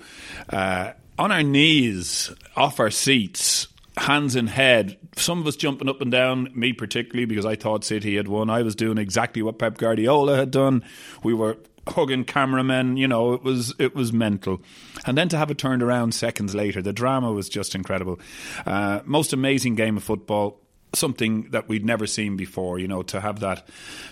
uh, 0.51 0.93
on 1.19 1.31
our 1.31 1.43
knees, 1.43 2.31
off 2.57 2.81
our 2.81 2.91
seats, 2.91 3.69
hands 3.97 4.37
in 4.37 4.47
head. 4.47 4.99
Some 5.17 5.41
of 5.41 5.47
us 5.47 5.57
jumping 5.57 5.89
up 5.89 6.01
and 6.01 6.11
down, 6.11 6.51
me 6.55 6.73
particularly, 6.73 7.27
because 7.27 7.47
I 7.47 7.57
thought 7.57 7.85
City 7.85 8.17
had 8.17 8.29
won. 8.29 8.51
I 8.51 8.63
was 8.63 8.75
doing 8.75 8.99
exactly 8.99 9.43
what 9.43 9.59
Pep 9.59 9.79
Guardiola 9.79 10.37
had 10.37 10.51
done. 10.51 10.85
We 11.23 11.35
were 11.35 11.59
hugging 11.87 12.25
cameramen, 12.25 12.97
you 12.97 13.09
know, 13.09 13.33
it 13.33 13.43
was 13.43 13.75
it 13.79 13.95
was 13.95 14.13
mental. 14.13 14.63
And 15.05 15.19
then 15.19 15.29
to 15.31 15.37
have 15.37 15.51
it 15.51 15.59
turned 15.59 15.83
around 15.83 16.15
seconds 16.15 16.55
later, 16.55 16.81
the 16.81 16.93
drama 16.93 17.33
was 17.33 17.49
just 17.49 17.75
incredible. 17.75 18.21
Uh, 18.65 19.01
most 19.05 19.33
amazing 19.33 19.75
game 19.75 19.97
of 19.97 20.05
football. 20.05 20.61
Something 20.95 21.51
that 21.51 21.69
we'd 21.69 21.87
never 21.87 22.07
seen 22.07 22.37
before, 22.37 22.79
you 22.79 22.87
know, 22.87 23.03
to 23.05 23.21
have 23.21 23.41
that 23.41 23.67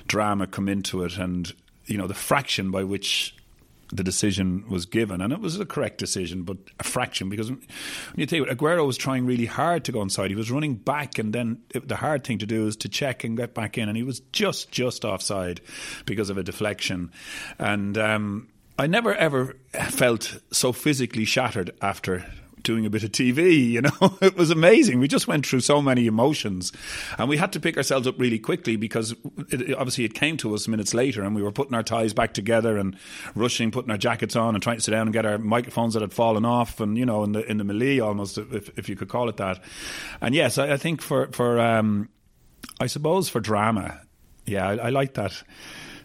drama 0.06 0.47
come 0.47 0.66
into 0.66 1.04
it 1.04 1.18
and, 1.18 1.52
you 1.85 1.99
know, 1.99 2.06
the 2.06 2.14
fraction 2.14 2.70
by 2.70 2.85
which 2.85 3.37
the 3.92 4.04
decision 4.04 4.64
was 4.68 4.87
given, 4.87 5.20
and 5.20 5.32
it 5.32 5.40
was 5.40 5.59
a 5.59 5.66
correct 5.66 5.99
decision, 5.99 6.42
but 6.42 6.59
a 6.78 6.85
fraction 6.85 7.28
because 7.28 7.50
when 7.50 7.61
you 8.16 8.26
take 8.26 8.42
it, 8.42 8.49
Aguero 8.49 8.87
was 8.87 8.97
trying 8.97 9.26
really 9.26 9.47
hard 9.47 9.85
to 9.85 9.92
go 9.92 10.02
inside. 10.02 10.30
He 10.30 10.37
was 10.37 10.50
running 10.50 10.75
back, 10.75 11.18
and 11.18 11.32
then 11.32 11.62
it, 11.70 11.88
the 11.88 11.97
hard 11.97 12.25
thing 12.25 12.38
to 12.38 12.47
do 12.47 12.66
is 12.66 12.76
to 12.78 12.88
check 12.88 13.25
and 13.25 13.37
get 13.37 13.54
back 13.54 13.78
in, 13.78 13.88
and 13.88 13.97
he 13.97 14.02
was 14.02 14.20
just 14.32 14.70
just 14.70 15.04
offside 15.04 15.61
because 16.06 16.30
of 16.30 16.38
a 16.38 16.42
deflection, 16.42 17.11
and. 17.59 17.99
Um, 17.99 18.49
I 18.78 18.87
never 18.87 19.14
ever 19.14 19.56
felt 19.90 20.40
so 20.52 20.73
physically 20.73 21.26
shattered 21.26 21.73
after 21.82 22.25
doing 22.62 22.86
a 22.86 22.90
bit 22.90 23.04
of 23.04 23.12
TV. 23.12 23.70
You 23.70 23.82
know, 23.82 24.18
it 24.22 24.36
was 24.36 24.50
amazing. 24.50 25.00
We 25.00 25.08
just 25.08 25.28
went 25.28 25.46
through 25.46 25.60
so 25.60 25.80
many 25.80 26.06
emotions, 26.06 26.72
and 27.18 27.28
we 27.28 27.36
had 27.36 27.52
to 27.52 27.60
pick 27.60 27.76
ourselves 27.76 28.06
up 28.06 28.18
really 28.18 28.38
quickly 28.38 28.76
because 28.76 29.14
it, 29.48 29.74
obviously 29.74 30.04
it 30.04 30.14
came 30.14 30.36
to 30.38 30.54
us 30.54 30.68
minutes 30.68 30.94
later, 30.94 31.23
and 31.23 31.34
we 31.34 31.42
were 31.42 31.52
putting 31.52 31.75
our 31.75 31.82
ties 31.82 32.12
back 32.12 32.34
together 32.34 32.76
and 32.76 32.96
rushing, 33.34 33.70
putting 33.70 33.90
our 33.90 33.99
jackets 33.99 34.36
on, 34.36 34.54
and 34.54 34.62
trying 34.62 34.76
to 34.76 34.82
sit 34.82 34.92
down 34.92 35.06
and 35.06 35.12
get 35.12 35.26
our 35.26 35.38
microphones 35.38 35.94
that 35.94 36.02
had 36.02 36.12
fallen 36.12 36.44
off, 36.44 36.80
and 36.80 36.96
you 36.99 37.06
know, 37.06 37.25
in 37.25 37.32
the 37.32 37.49
in 37.50 37.58
the 37.58 37.64
melee 37.64 37.99
almost, 37.99 38.38
if 38.38 38.76
if 38.78 38.88
you 38.88 38.96
could 38.96 39.08
call 39.08 39.28
it 39.28 39.36
that. 39.36 39.62
And 40.20 40.34
yes, 40.34 40.58
I, 40.58 40.73
I 40.73 40.76
think 40.76 41.02
for 41.02 41.28
for 41.32 41.58
um, 41.60 42.08
I 42.78 42.86
suppose 42.86 43.28
for 43.28 43.40
drama, 43.40 44.00
yeah, 44.46 44.68
I, 44.68 44.76
I 44.76 44.88
like 44.90 45.14
that 45.14 45.42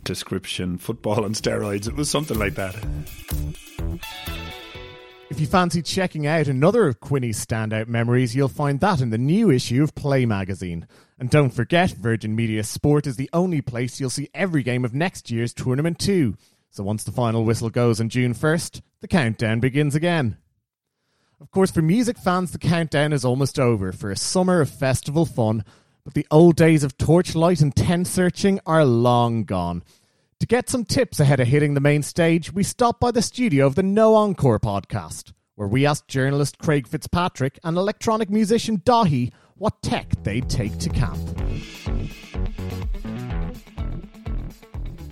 description. 0.03 0.77
Football 0.77 1.25
on 1.25 1.33
steroids. 1.33 1.87
It 1.87 1.95
was 1.95 2.09
something 2.09 2.37
like 2.37 2.55
that. 2.55 2.75
If 5.35 5.41
you 5.41 5.47
fancy 5.47 5.81
checking 5.81 6.25
out 6.25 6.47
another 6.47 6.87
of 6.87 7.01
Quinny's 7.01 7.45
standout 7.45 7.89
memories, 7.89 8.33
you'll 8.37 8.47
find 8.47 8.79
that 8.79 9.01
in 9.01 9.09
the 9.09 9.17
new 9.17 9.51
issue 9.51 9.83
of 9.83 9.93
Play 9.93 10.25
magazine. 10.25 10.87
And 11.19 11.29
don't 11.29 11.49
forget, 11.49 11.91
Virgin 11.91 12.37
Media 12.37 12.63
Sport 12.63 13.05
is 13.05 13.17
the 13.17 13.29
only 13.33 13.59
place 13.59 13.99
you'll 13.99 14.09
see 14.09 14.29
every 14.33 14.63
game 14.63 14.85
of 14.85 14.93
next 14.93 15.29
year's 15.29 15.53
Tournament 15.53 15.99
2. 15.99 16.37
So 16.69 16.85
once 16.85 17.03
the 17.03 17.11
final 17.11 17.43
whistle 17.43 17.69
goes 17.69 17.99
on 17.99 18.07
June 18.07 18.33
1st, 18.33 18.81
the 19.01 19.09
countdown 19.09 19.59
begins 19.59 19.93
again. 19.93 20.37
Of 21.41 21.51
course, 21.51 21.69
for 21.69 21.81
music 21.81 22.17
fans, 22.17 22.51
the 22.51 22.57
countdown 22.57 23.11
is 23.11 23.25
almost 23.25 23.59
over 23.59 23.91
for 23.91 24.11
a 24.11 24.15
summer 24.15 24.61
of 24.61 24.69
festival 24.69 25.25
fun, 25.25 25.65
but 26.05 26.13
the 26.13 26.27
old 26.31 26.55
days 26.55 26.81
of 26.81 26.97
torchlight 26.97 27.59
and 27.59 27.75
tent 27.75 28.07
searching 28.07 28.61
are 28.65 28.85
long 28.85 29.43
gone. 29.43 29.83
To 30.41 30.47
get 30.47 30.69
some 30.69 30.83
tips 30.83 31.21
ahead 31.21 31.39
of 31.39 31.47
hitting 31.47 31.75
the 31.75 31.79
main 31.79 32.03
stage, 32.03 32.51
we 32.51 32.61
stopped 32.61 32.99
by 32.99 33.11
the 33.11 33.21
studio 33.21 33.65
of 33.65 33.75
the 33.75 33.83
No 33.83 34.15
Encore 34.15 34.59
podcast, 34.59 35.31
where 35.55 35.67
we 35.67 35.85
asked 35.85 36.09
journalist 36.09 36.57
Craig 36.57 36.87
Fitzpatrick 36.87 37.57
and 37.63 37.77
electronic 37.77 38.29
musician 38.29 38.79
Daithí 38.79 39.31
what 39.55 39.81
tech 39.81 40.11
they'd 40.23 40.49
take 40.49 40.77
to 40.79 40.89
camp. 40.89 41.17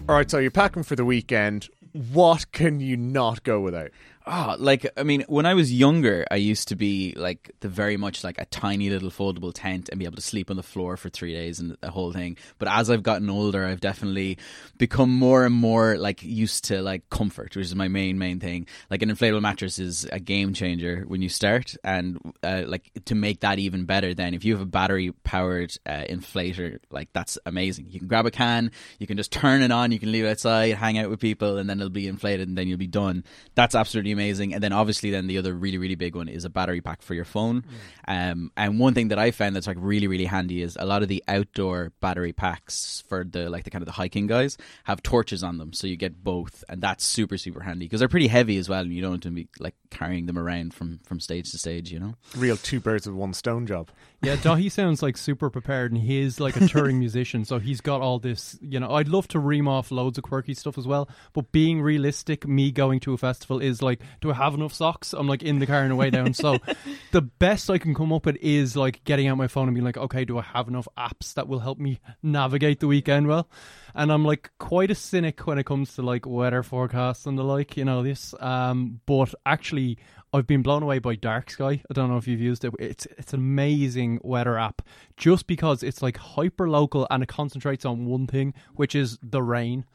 All 0.09 0.15
right, 0.15 0.29
so 0.29 0.39
you're 0.39 0.51
packing 0.51 0.83
for 0.83 0.97
the 0.97 1.05
weekend. 1.05 1.69
What 1.93 2.51
can 2.51 2.81
you 2.81 2.97
not 2.97 3.43
go 3.43 3.62
without? 3.62 3.91
Oh, 4.25 4.55
like 4.57 4.89
I 4.95 5.03
mean, 5.03 5.25
when 5.27 5.45
I 5.45 5.53
was 5.53 5.73
younger, 5.73 6.25
I 6.31 6.38
used 6.38 6.69
to 6.69 6.77
be 6.77 7.13
like 7.17 7.51
the 7.59 7.67
very 7.67 7.97
much 7.97 8.23
like 8.23 8.39
a 8.39 8.45
tiny 8.45 8.89
little 8.89 9.12
foldable 9.12 9.51
tent 9.53 9.89
and 9.89 9.99
be 9.99 10.05
able 10.05 10.15
to 10.15 10.21
sleep 10.21 10.49
on 10.49 10.55
the 10.55 10.63
floor 10.63 10.95
for 10.95 11.09
three 11.09 11.33
days 11.33 11.59
and 11.59 11.75
the 11.81 11.91
whole 11.91 12.13
thing. 12.13 12.38
But 12.57 12.69
as 12.69 12.89
I've 12.89 13.03
gotten 13.03 13.29
older, 13.29 13.65
I've 13.65 13.81
definitely 13.81 14.38
become 14.77 15.09
more 15.09 15.45
and 15.45 15.53
more 15.53 15.97
like 15.97 16.23
used 16.23 16.63
to 16.65 16.81
like 16.81 17.09
comfort, 17.09 17.53
which 17.57 17.65
is 17.65 17.75
my 17.75 17.89
main 17.89 18.17
main 18.17 18.39
thing. 18.39 18.67
Like 18.89 19.01
an 19.01 19.09
inflatable 19.09 19.41
mattress 19.41 19.77
is 19.77 20.05
a 20.09 20.21
game 20.21 20.53
changer 20.53 21.03
when 21.05 21.21
you 21.21 21.27
start, 21.27 21.75
and 21.83 22.17
uh, 22.43 22.63
like 22.65 22.91
to 23.05 23.15
make 23.15 23.41
that 23.41 23.59
even 23.59 23.83
better, 23.83 24.13
then 24.13 24.33
if 24.33 24.45
you 24.45 24.53
have 24.53 24.62
a 24.62 24.65
battery 24.65 25.12
powered 25.25 25.75
uh, 25.86 26.03
inflator, 26.09 26.79
like 26.89 27.09
that's 27.12 27.38
amazing. 27.45 27.88
You 27.89 27.99
can 27.99 28.07
grab 28.07 28.25
a 28.25 28.31
can, 28.31 28.71
you 28.99 29.07
can 29.07 29.17
just 29.17 29.33
turn 29.33 29.62
it 29.63 29.71
on, 29.71 29.91
you 29.91 29.99
can 29.99 30.13
leave 30.13 30.23
it 30.23 30.29
outside, 30.29 30.75
hang 30.75 30.97
out 30.97 31.09
with 31.09 31.19
people, 31.19 31.57
and 31.57 31.69
then 31.69 31.81
it'll 31.81 31.89
be 31.89 32.07
inflated, 32.07 32.47
and 32.47 32.57
then 32.57 32.69
you'll 32.69 32.77
be 32.77 32.88
done. 32.88 33.25
That's 33.55 33.75
absolutely 33.75 34.12
amazing. 34.13 34.54
And 34.54 34.63
then 34.63 34.71
obviously, 34.71 35.12
then 35.12 35.28
the 35.28 35.38
other 35.38 35.54
really 35.54 35.78
really 35.78 35.95
big 35.95 36.15
one 36.15 36.30
is 36.30 36.45
a 36.45 36.49
battery 36.49 36.82
pack 36.82 37.02
for 37.02 37.13
your 37.13 37.26
phone. 37.26 37.63
Mm. 38.08 38.32
Um, 38.32 38.52
and 38.56 38.80
one 38.80 38.93
thing 38.93 39.10
that 39.10 39.19
I 39.19 39.32
found 39.32 39.56
that's 39.56 39.67
like 39.67 39.78
really 39.80 40.08
really 40.08 40.26
handy 40.26 40.62
is 40.62 40.78
a 40.80 40.86
lot 40.86 41.04
of 41.04 41.10
the 41.10 41.23
outdoor 41.28 41.91
battery 41.99 42.34
packs 42.34 43.04
for 43.08 43.23
the 43.23 43.49
like 43.49 43.63
the 43.63 43.69
kind 43.69 43.82
of 43.82 43.88
the 43.88 43.93
hiking 43.93 44.28
guys 44.28 44.58
have 44.86 45.04
torches 45.04 45.43
on 45.43 45.58
them, 45.58 45.73
so 45.73 45.88
you 45.88 45.95
get 45.95 46.23
both, 46.23 46.63
and 46.69 46.82
that's 46.82 47.04
super 47.04 47.38
super 47.38 47.62
handy 47.62 47.86
because 47.86 47.99
they're 47.99 48.08
pretty 48.08 48.28
heavy 48.28 48.58
as 48.58 48.69
well, 48.69 48.82
and 48.82 48.93
you 48.93 49.02
don't 49.02 49.13
have 49.13 49.21
to 49.21 49.32
be 49.32 49.47
like 49.60 49.76
carrying 49.89 50.26
them 50.26 50.38
around 50.38 50.73
from 50.73 50.99
from 51.04 51.19
stage 51.19 51.52
to 51.52 51.58
stage. 51.58 51.91
You 51.91 51.99
know, 51.99 52.15
real 52.38 52.58
two 52.58 52.80
birds 52.80 53.06
with 53.06 53.15
one 53.15 53.34
stone 53.34 53.67
job. 53.67 53.89
Yeah, 54.21 54.38
Daithí 54.38 54.71
sounds 54.71 55.04
like 55.04 55.17
super 55.17 55.49
prepared, 55.49 55.91
and 55.91 56.02
he 56.02 56.21
is 56.21 56.39
like 56.39 56.56
a 56.56 56.67
touring 56.67 56.99
musician, 56.99 57.45
so 57.45 57.60
he's 57.60 57.82
got 57.82 58.02
all 58.02 58.19
this. 58.19 58.58
You 58.62 58.80
know, 58.80 58.91
I'd 58.91 59.10
love 59.10 59.28
to 59.30 59.39
ream 59.39 59.67
off 59.67 59.91
loads 59.91 60.17
of 60.17 60.23
quirky 60.23 60.54
stuff 60.54 60.78
as 60.78 60.88
well, 60.88 61.10
but 61.34 61.52
being 61.52 61.82
realistic, 61.82 62.47
me 62.47 62.71
going 62.71 62.99
to 63.02 63.13
a 63.13 63.17
festival 63.17 63.60
is 63.60 63.82
like, 63.82 63.99
do 64.22 64.32
I 64.32 64.34
have 64.36 64.54
enough 64.54 64.74
socks? 64.74 65.13
I'm 65.13 65.28
like 65.28 65.44
in 65.44 65.60
the 65.60 65.68
car 65.68 65.84
on 65.84 65.89
the 65.89 65.96
way 65.96 66.10
down. 66.10 66.34
So 66.34 66.58
the 67.12 67.22
best 67.22 67.70
I 67.70 67.78
can 67.78 67.94
come 67.94 68.13
up 68.13 68.26
with 68.26 68.38
is 68.38 68.76
like 68.76 69.04
getting 69.04 69.28
out 69.28 69.38
my 69.38 69.48
phone 69.48 69.68
and 69.68 69.76
being 69.76 69.86
like, 69.86 69.98
okay, 69.98 70.26
do 70.26 70.38
I 70.38 70.42
have 70.42 70.68
enough 70.68 70.88
apps 70.98 71.34
that 71.36 71.48
will 71.48 71.60
help 71.60 71.80
me 71.80 72.00
navigate 72.22 72.80
the 72.80 72.88
weekend 72.88 73.28
well? 73.28 73.50
And 73.96 74.12
I'm 74.12 74.26
like 74.26 74.52
quite 74.60 74.92
a 74.92 74.96
cynic 74.96 75.46
when 75.46 75.58
it 75.58 75.66
comes 75.66 75.96
to 75.96 76.02
like 76.02 76.26
weather 76.26 76.63
forecasts 76.63 77.26
and 77.26 77.38
the 77.38 77.44
like, 77.44 77.78
you 77.78 77.86
know 77.86 78.04
this. 78.04 78.34
Um, 78.39 79.02
but 79.06 79.34
actually, 79.46 79.98
I've 80.34 80.48
been 80.48 80.63
blown 80.63 80.82
away 80.82 80.98
by 80.98 81.13
Dark 81.13 81.52
Sky. 81.52 81.84
I 81.89 81.94
don't 81.94 82.10
know 82.10 82.18
if 82.18 82.28
you've 82.28 82.42
used 82.42 82.66
it. 82.66 82.74
It's 82.80 83.06
it's 83.18 83.34
an 83.34 83.39
amazing 83.39 84.20
weather 84.24 84.58
app 84.58 84.82
just 85.16 85.46
because 85.46 85.84
it's 85.84 86.02
like 86.02 86.18
hyper 86.18 86.68
local 86.68 87.06
and 87.12 87.22
it 87.22 87.30
concentrates 87.30 87.86
on 87.86 88.06
one 88.06 88.26
thing, 88.26 88.56
which 88.76 88.96
is 88.96 89.20
the 89.22 89.44
rain. 89.44 89.86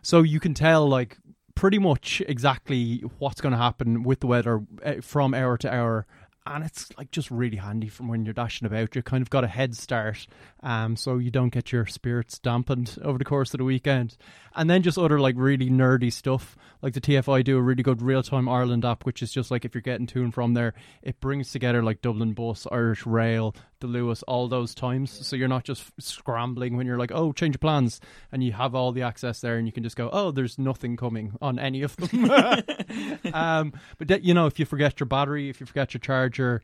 So 0.00 0.22
you 0.22 0.40
can 0.40 0.54
tell 0.54 0.88
like 0.88 1.18
pretty 1.54 1.78
much 1.78 2.22
exactly 2.26 3.02
what's 3.18 3.40
going 3.40 3.52
to 3.52 3.58
happen 3.58 4.02
with 4.02 4.20
the 4.20 4.26
weather 4.26 4.62
uh, 4.84 4.94
from 5.00 5.34
hour 5.34 5.56
to 5.58 5.72
hour. 5.72 6.06
And 6.44 6.64
it's 6.64 6.88
like 6.98 7.12
just 7.12 7.30
really 7.30 7.58
handy 7.58 7.88
from 7.88 8.08
when 8.08 8.24
you're 8.24 8.34
dashing 8.34 8.66
about. 8.66 8.96
You 8.96 9.02
kind 9.02 9.22
of 9.22 9.30
got 9.30 9.44
a 9.44 9.48
head 9.48 9.76
start, 9.76 10.26
um, 10.60 10.96
so 10.96 11.18
you 11.18 11.30
don't 11.30 11.52
get 11.52 11.70
your 11.70 11.86
spirits 11.86 12.40
dampened 12.40 12.98
over 13.04 13.16
the 13.16 13.24
course 13.24 13.54
of 13.54 13.58
the 13.58 13.64
weekend. 13.64 14.16
And 14.56 14.68
then 14.68 14.82
just 14.82 14.98
other 14.98 15.20
like 15.20 15.36
really 15.38 15.70
nerdy 15.70 16.12
stuff, 16.12 16.56
like 16.82 16.94
the 16.94 17.00
TFI 17.00 17.44
do 17.44 17.58
a 17.58 17.62
really 17.62 17.84
good 17.84 18.02
real 18.02 18.24
time 18.24 18.48
Ireland 18.48 18.84
app, 18.84 19.06
which 19.06 19.22
is 19.22 19.30
just 19.30 19.52
like 19.52 19.64
if 19.64 19.72
you're 19.72 19.82
getting 19.82 20.08
to 20.08 20.22
and 20.24 20.34
from 20.34 20.54
there, 20.54 20.74
it 21.00 21.20
brings 21.20 21.52
together 21.52 21.80
like 21.80 22.02
Dublin 22.02 22.32
Bus, 22.32 22.66
Irish 22.72 23.06
Rail, 23.06 23.54
the 23.82 23.86
Luas, 23.86 24.22
all 24.26 24.48
those 24.48 24.74
times. 24.74 25.26
So 25.26 25.36
you're 25.36 25.48
not 25.48 25.64
just 25.64 25.84
scrambling 25.98 26.76
when 26.76 26.86
you're 26.86 26.98
like, 26.98 27.12
oh, 27.12 27.32
change 27.32 27.54
of 27.54 27.60
plans, 27.60 28.00
and 28.32 28.42
you 28.42 28.52
have 28.52 28.74
all 28.74 28.92
the 28.92 29.02
access 29.02 29.40
there, 29.40 29.58
and 29.58 29.66
you 29.66 29.72
can 29.72 29.82
just 29.82 29.96
go, 29.96 30.08
oh, 30.12 30.30
there's 30.30 30.58
nothing 30.58 30.96
coming 30.96 31.32
on 31.42 31.58
any 31.58 31.82
of 31.82 31.94
them. 31.96 32.30
um, 33.34 33.72
but 33.98 34.08
that, 34.08 34.22
you 34.22 34.32
know, 34.32 34.46
if 34.46 34.58
you 34.58 34.64
forget 34.64 34.98
your 34.98 35.06
battery, 35.06 35.50
if 35.50 35.60
you 35.60 35.66
forget 35.66 35.92
your 35.92 36.00
charger, 36.00 36.62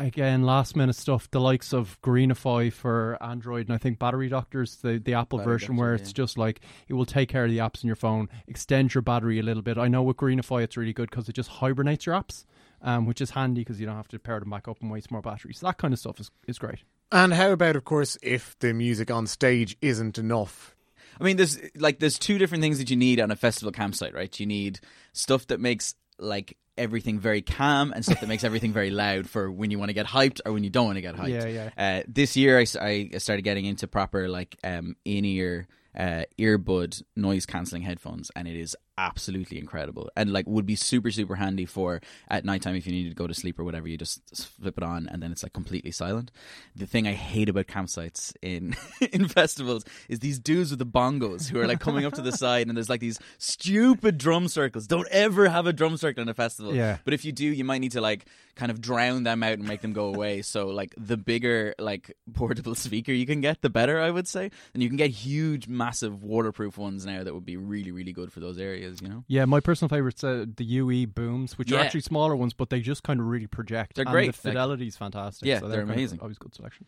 again, 0.00 0.42
last 0.42 0.76
minute 0.76 0.96
stuff, 0.96 1.30
the 1.30 1.40
likes 1.40 1.72
of 1.72 2.00
Greenify 2.02 2.72
for 2.72 3.18
Android, 3.22 3.66
and 3.66 3.74
I 3.74 3.78
think 3.78 3.98
Battery 3.98 4.28
Doctors, 4.28 4.76
the, 4.76 4.98
the 4.98 5.14
Apple 5.14 5.38
Battery 5.38 5.54
version, 5.54 5.76
where 5.76 5.94
yeah. 5.94 6.00
it's 6.00 6.12
just 6.12 6.38
like 6.38 6.60
it 6.88 6.94
will 6.94 7.06
take 7.06 7.28
care 7.28 7.44
of 7.44 7.50
the 7.50 7.58
apps 7.58 7.84
on 7.84 7.86
your 7.86 7.96
phone, 7.96 8.28
extend 8.46 8.94
your 8.94 9.02
battery 9.02 9.38
a 9.38 9.42
little 9.42 9.62
bit. 9.62 9.78
I 9.78 9.88
know 9.88 10.02
with 10.02 10.16
Greenify 10.16 10.62
it's 10.62 10.76
really 10.76 10.92
good 10.92 11.10
because 11.10 11.28
it 11.28 11.34
just 11.34 11.48
hibernates 11.48 12.06
your 12.06 12.14
apps, 12.14 12.44
um, 12.82 13.06
which 13.06 13.20
is 13.20 13.30
handy 13.30 13.62
because 13.62 13.80
you 13.80 13.86
don't 13.86 13.96
have 13.96 14.08
to 14.08 14.18
power 14.18 14.40
them 14.40 14.50
back 14.50 14.68
up 14.68 14.80
and 14.80 14.90
waste 14.90 15.10
more 15.10 15.22
batteries. 15.22 15.60
That 15.60 15.78
kind 15.78 15.92
of 15.94 16.00
stuff 16.00 16.20
is, 16.20 16.30
is 16.46 16.58
great. 16.58 16.80
And 17.12 17.32
how 17.32 17.52
about, 17.52 17.76
of 17.76 17.84
course, 17.84 18.18
if 18.22 18.58
the 18.58 18.72
music 18.72 19.10
on 19.10 19.26
stage 19.26 19.76
isn't 19.80 20.18
enough? 20.18 20.74
I 21.20 21.24
mean, 21.24 21.36
there's 21.36 21.58
like 21.76 21.98
there's 21.98 22.18
two 22.18 22.38
different 22.38 22.62
things 22.62 22.78
that 22.78 22.90
you 22.90 22.96
need 22.96 23.20
on 23.20 23.30
a 23.30 23.36
festival 23.36 23.72
campsite, 23.72 24.14
right? 24.14 24.38
You 24.38 24.46
need 24.46 24.80
stuff 25.12 25.46
that 25.46 25.60
makes 25.60 25.94
like 26.18 26.56
everything 26.76 27.18
very 27.18 27.42
calm 27.42 27.92
and 27.92 28.04
stuff 28.04 28.20
that 28.20 28.28
makes 28.28 28.44
everything 28.44 28.72
very 28.72 28.90
loud 28.90 29.28
for 29.28 29.50
when 29.50 29.70
you 29.70 29.78
want 29.78 29.88
to 29.88 29.94
get 29.94 30.06
hyped 30.06 30.40
or 30.44 30.52
when 30.52 30.62
you 30.62 30.70
don't 30.70 30.86
want 30.86 30.96
to 30.96 31.02
get 31.02 31.16
hyped. 31.16 31.30
Yeah, 31.30 31.46
yeah. 31.46 31.70
Uh, 31.76 32.02
this 32.06 32.36
year, 32.36 32.58
I 32.58 32.64
started 32.64 33.42
getting 33.42 33.64
into 33.64 33.86
proper 33.86 34.28
like 34.28 34.56
um, 34.64 34.96
in 35.04 35.24
ear. 35.24 35.68
Uh, 35.98 36.24
earbud 36.38 37.02
noise 37.16 37.46
cancelling 37.46 37.80
headphones 37.80 38.30
and 38.36 38.46
it 38.46 38.54
is 38.54 38.76
absolutely 38.98 39.58
incredible. 39.58 40.10
And 40.16 40.32
like 40.32 40.46
would 40.46 40.66
be 40.66 40.76
super 40.76 41.10
super 41.10 41.36
handy 41.36 41.66
for 41.66 42.00
at 42.28 42.44
nighttime 42.44 42.74
if 42.76 42.86
you 42.86 42.92
needed 42.92 43.10
to 43.10 43.14
go 43.14 43.26
to 43.26 43.34
sleep 43.34 43.58
or 43.58 43.64
whatever 43.64 43.88
you 43.88 43.98
just 43.98 44.20
flip 44.60 44.78
it 44.78 44.84
on 44.84 45.08
and 45.08 45.22
then 45.22 45.32
it's 45.32 45.42
like 45.42 45.52
completely 45.52 45.90
silent. 45.90 46.30
The 46.74 46.86
thing 46.86 47.06
i 47.06 47.12
hate 47.12 47.48
about 47.48 47.66
campsites 47.66 48.34
in 48.42 48.76
in 49.12 49.28
festivals 49.28 49.84
is 50.08 50.20
these 50.20 50.38
dudes 50.38 50.70
with 50.70 50.78
the 50.78 50.86
bongos 50.86 51.48
who 51.48 51.60
are 51.60 51.66
like 51.66 51.80
coming 51.80 52.04
up 52.04 52.14
to 52.14 52.22
the 52.22 52.32
side 52.36 52.68
and 52.68 52.76
there's 52.76 52.90
like 52.90 53.00
these 53.00 53.18
stupid 53.38 54.18
drum 54.18 54.48
circles. 54.48 54.86
Don't 54.86 55.08
ever 55.10 55.48
have 55.48 55.66
a 55.66 55.72
drum 55.72 55.96
circle 55.96 56.22
in 56.22 56.28
a 56.28 56.34
festival. 56.34 56.74
Yeah. 56.74 56.98
but 57.04 57.14
if 57.14 57.24
you 57.24 57.32
do 57.32 57.44
you 57.44 57.64
might 57.64 57.78
need 57.78 57.92
to 57.92 58.00
like 58.00 58.26
kind 58.54 58.70
of 58.70 58.80
drown 58.80 59.22
them 59.22 59.42
out 59.42 59.52
and 59.54 59.68
make 59.68 59.82
them 59.82 59.92
go 59.92 60.06
away. 60.06 60.42
So 60.56 60.68
like 60.68 60.94
the 60.96 61.16
bigger 61.16 61.74
like 61.78 62.16
portable 62.32 62.74
speaker 62.74 63.12
you 63.12 63.26
can 63.26 63.40
get 63.40 63.60
the 63.60 63.68
better 63.68 64.00
i 64.00 64.10
would 64.10 64.28
say. 64.28 64.50
And 64.72 64.82
you 64.82 64.88
can 64.88 64.96
get 64.96 65.10
huge 65.10 65.66
massive 65.68 66.22
waterproof 66.22 66.78
ones 66.78 67.04
now 67.04 67.24
that 67.24 67.34
would 67.34 67.44
be 67.44 67.56
really 67.56 67.90
really 67.90 68.12
good 68.12 68.32
for 68.32 68.40
those 68.40 68.58
areas 68.58 68.85
you 69.02 69.08
know 69.08 69.24
Yeah, 69.28 69.44
my 69.44 69.60
personal 69.60 69.88
favorite's 69.88 70.22
uh, 70.24 70.46
the 70.56 70.64
UE 70.64 71.06
booms, 71.06 71.58
which 71.58 71.70
Yeah. 71.70 71.78
are 71.78 71.80
actually 71.84 72.00
smaller 72.02 72.34
ones, 72.36 72.52
but 72.54 72.70
they 72.70 72.80
just 72.80 73.02
kind 73.02 73.20
of 73.20 73.26
really 73.26 73.46
project. 73.46 73.96
They're 73.96 74.04
and 74.04 74.12
great, 74.12 74.22
The 74.34 74.48
like- 74.48 74.54
fidelity's 74.54 74.96
fantastic. 74.96 75.46
Yeah, 75.46 75.60
so 75.60 75.68
they're 75.68 75.80
kind 75.80 75.90
of 75.90 75.96
amazing. 75.96 76.20
always 76.20 76.38
good 76.38 76.54
selection. 76.54 76.86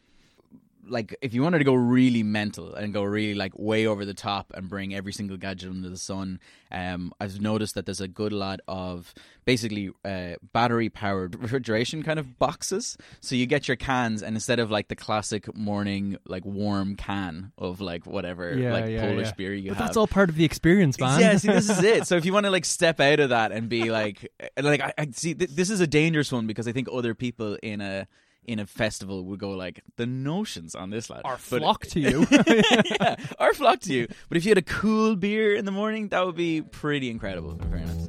Like 0.88 1.14
if 1.22 1.35
you 1.35 1.42
wanted 1.42 1.59
to 1.59 1.64
go 1.64 1.74
really 1.74 2.22
mental 2.22 2.74
and 2.74 2.92
go 2.92 3.03
really 3.03 3.35
like 3.35 3.53
way 3.59 3.87
over 3.87 4.05
the 4.05 4.14
top 4.14 4.53
and 4.55 4.68
bring 4.68 4.94
every 4.94 5.12
single 5.12 5.37
gadget 5.37 5.70
under 5.70 5.88
the 5.88 5.96
sun, 5.96 6.40
um, 6.72 7.12
I've 7.20 7.40
noticed 7.40 7.74
that 7.74 7.87
there's 7.87 8.01
a 8.01 8.09
good 8.09 8.33
lot 8.33 8.61
of 8.66 9.12
basically 9.44 9.90
uh, 10.05 10.35
battery 10.53 10.88
powered 10.88 11.35
refrigeration 11.42 12.03
kind 12.03 12.18
of 12.18 12.38
boxes. 12.38 12.96
So 13.20 13.35
you 13.35 13.46
get 13.46 13.68
your 13.68 13.77
cans, 13.77 14.22
and 14.22 14.37
instead 14.37 14.59
of 14.59 14.70
like 14.70 14.88
the 14.88 14.96
classic 14.96 15.55
morning 15.57 16.16
like 16.27 16.44
warm 16.44 16.96
can 16.96 17.53
of 17.59 17.81
like 17.81 18.07
whatever 18.07 18.57
Yeah, 18.57 18.72
like 18.72 18.88
yeah, 18.90 19.01
Polish 19.07 19.29
yeah. 19.29 19.33
beer 19.37 19.55
you 19.55 19.70
But 19.70 19.79
have, 19.79 19.87
that's 19.88 19.96
all 19.96 20.07
part 20.07 20.29
of 20.31 20.37
the 20.37 20.44
experience, 20.44 20.98
man. 20.98 21.20
yeah, 21.20 21.37
see, 21.37 21.48
this 21.48 21.68
is 21.68 21.83
it. 21.83 21.98
So 22.09 22.16
if 22.16 22.24
you 22.24 22.33
want 22.33 22.44
to 22.46 22.51
like 22.51 22.64
step 22.64 23.01
out 23.01 23.20
of 23.20 23.31
that 23.31 23.53
and 23.53 23.68
be 23.68 23.90
like, 23.90 24.31
like 24.62 24.81
I, 24.81 24.92
I 24.96 25.09
see, 25.12 25.35
th- 25.35 25.51
this 25.51 25.68
is 25.70 25.81
a 25.81 25.87
dangerous 25.87 26.33
one 26.33 26.46
because 26.46 26.66
I 26.66 26.72
think 26.72 26.88
other 26.92 27.14
people 27.14 27.59
in 27.62 27.81
a 27.81 28.07
in 28.48 28.58
a 28.58 28.66
festival 28.66 29.24
would 29.26 29.38
go 29.38 29.50
like 29.50 29.82
the 29.96 30.06
notions 30.06 30.74
on 30.74 30.90
this 30.90 31.11
lad 31.11 31.22
Or 31.24 31.32
But- 31.32 31.61
flock 31.61 31.87
to 31.88 32.00
you. 32.08 32.26
yeah, 32.30 33.16
or 33.38 33.52
flock 33.54 33.80
to 33.80 33.92
you. 33.92 34.08
But 34.28 34.38
if 34.38 34.44
you 34.44 34.50
had 34.50 34.58
a 34.58 34.62
cool 34.62 35.14
beer 35.16 35.54
in 35.54 35.64
the 35.64 35.70
morning, 35.70 36.08
that 36.08 36.24
would 36.24 36.37
be 36.37 36.62
pretty 36.62 37.11
incredible. 37.11 37.52
In 37.52 37.70
fairness. 37.70 38.08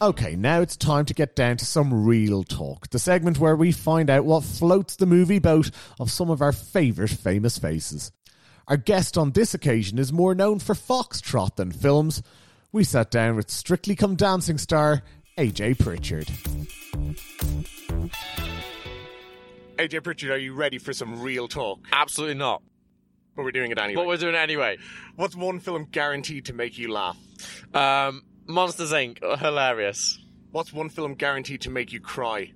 Okay, 0.00 0.36
now 0.36 0.60
it's 0.60 0.76
time 0.76 1.04
to 1.06 1.14
get 1.14 1.34
down 1.34 1.56
to 1.56 1.64
some 1.66 2.04
real 2.04 2.44
talk. 2.44 2.88
The 2.90 3.00
segment 3.00 3.40
where 3.40 3.56
we 3.56 3.72
find 3.72 4.08
out 4.08 4.24
what 4.24 4.44
floats 4.44 4.94
the 4.94 5.06
movie 5.06 5.40
boat 5.40 5.70
of 5.98 6.10
some 6.12 6.30
of 6.30 6.40
our 6.40 6.52
favourite 6.52 7.10
famous 7.10 7.58
faces. 7.58 8.12
Our 8.68 8.76
guest 8.76 9.18
on 9.18 9.32
this 9.32 9.54
occasion 9.54 9.98
is 9.98 10.12
more 10.12 10.36
known 10.36 10.60
for 10.60 10.74
Foxtrot 10.74 11.56
than 11.56 11.72
films. 11.72 12.22
We 12.70 12.84
sat 12.84 13.10
down 13.10 13.34
with 13.34 13.50
Strictly 13.50 13.96
Come 13.96 14.14
Dancing 14.14 14.58
star 14.58 15.02
AJ 15.38 15.78
Pritchard. 15.78 16.26
AJ 19.76 20.02
Pritchard, 20.02 20.30
are 20.32 20.36
you 20.36 20.52
ready 20.52 20.78
for 20.78 20.92
some 20.92 21.22
real 21.22 21.46
talk? 21.46 21.78
Absolutely 21.92 22.34
not. 22.34 22.60
But 23.36 23.44
we're 23.44 23.52
doing 23.52 23.70
it 23.70 23.78
anyway. 23.78 23.94
But 23.94 24.08
we're 24.08 24.16
doing 24.16 24.34
it 24.34 24.38
anyway. 24.38 24.78
What's 25.14 25.36
one 25.36 25.60
film 25.60 25.86
guaranteed 25.92 26.46
to 26.46 26.54
make 26.54 26.76
you 26.76 26.90
laugh? 26.92 27.16
Um, 27.72 28.24
Monsters 28.48 28.90
Inc. 28.90 29.20
Hilarious. 29.38 30.18
What's 30.50 30.72
one 30.72 30.88
film 30.88 31.14
guaranteed 31.14 31.60
to 31.60 31.70
make 31.70 31.92
you 31.92 32.00
cry? 32.00 32.52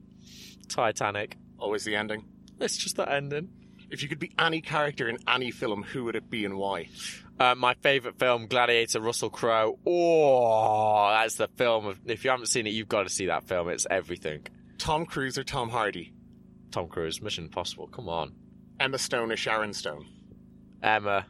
Titanic. 0.69 1.37
Always 1.59 1.85
the 1.85 1.95
ending. 1.95 2.25
It's 2.59 2.77
just 2.77 2.97
that 2.97 3.13
ending. 3.13 3.49
If 3.93 4.03
you 4.03 4.09
could 4.09 4.19
be 4.19 4.33
any 4.41 4.61
character 4.61 5.09
in 5.09 5.19
any 5.29 5.53
film, 5.53 5.85
who 5.85 6.03
would 6.03 6.17
it 6.17 6.29
be 6.29 6.45
and 6.45 6.57
why? 6.57 6.89
Uh, 7.39 7.55
my 7.57 7.75
favourite 7.75 8.19
film, 8.19 8.47
Gladiator, 8.47 9.01
Russell 9.01 9.31
Crowe. 9.31 9.79
Oh, 9.87 11.09
that's 11.11 11.37
the 11.37 11.49
film. 11.49 11.87
Of, 11.87 12.01
if 12.07 12.25
you 12.25 12.31
haven't 12.31 12.47
seen 12.47 12.67
it, 12.67 12.71
you've 12.71 12.89
got 12.89 13.03
to 13.03 13.09
see 13.09 13.27
that 13.27 13.49
film. 13.49 13.69
It's 13.69 13.87
everything. 13.91 14.47
Tom 14.79 15.07
Cruise 15.07 15.39
or 15.39 15.45
Tom 15.45 15.71
Hardy? 15.71 16.13
Tom 16.71 16.89
Cruise, 16.89 17.21
Mission 17.21 17.45
Impossible. 17.45 17.89
Come 17.89 18.09
on. 18.09 18.35
Emma 18.79 18.99
Stone 18.99 19.33
or 19.33 19.37
Sharon 19.37 19.73
Stone? 19.73 20.07
Emma. 20.83 21.27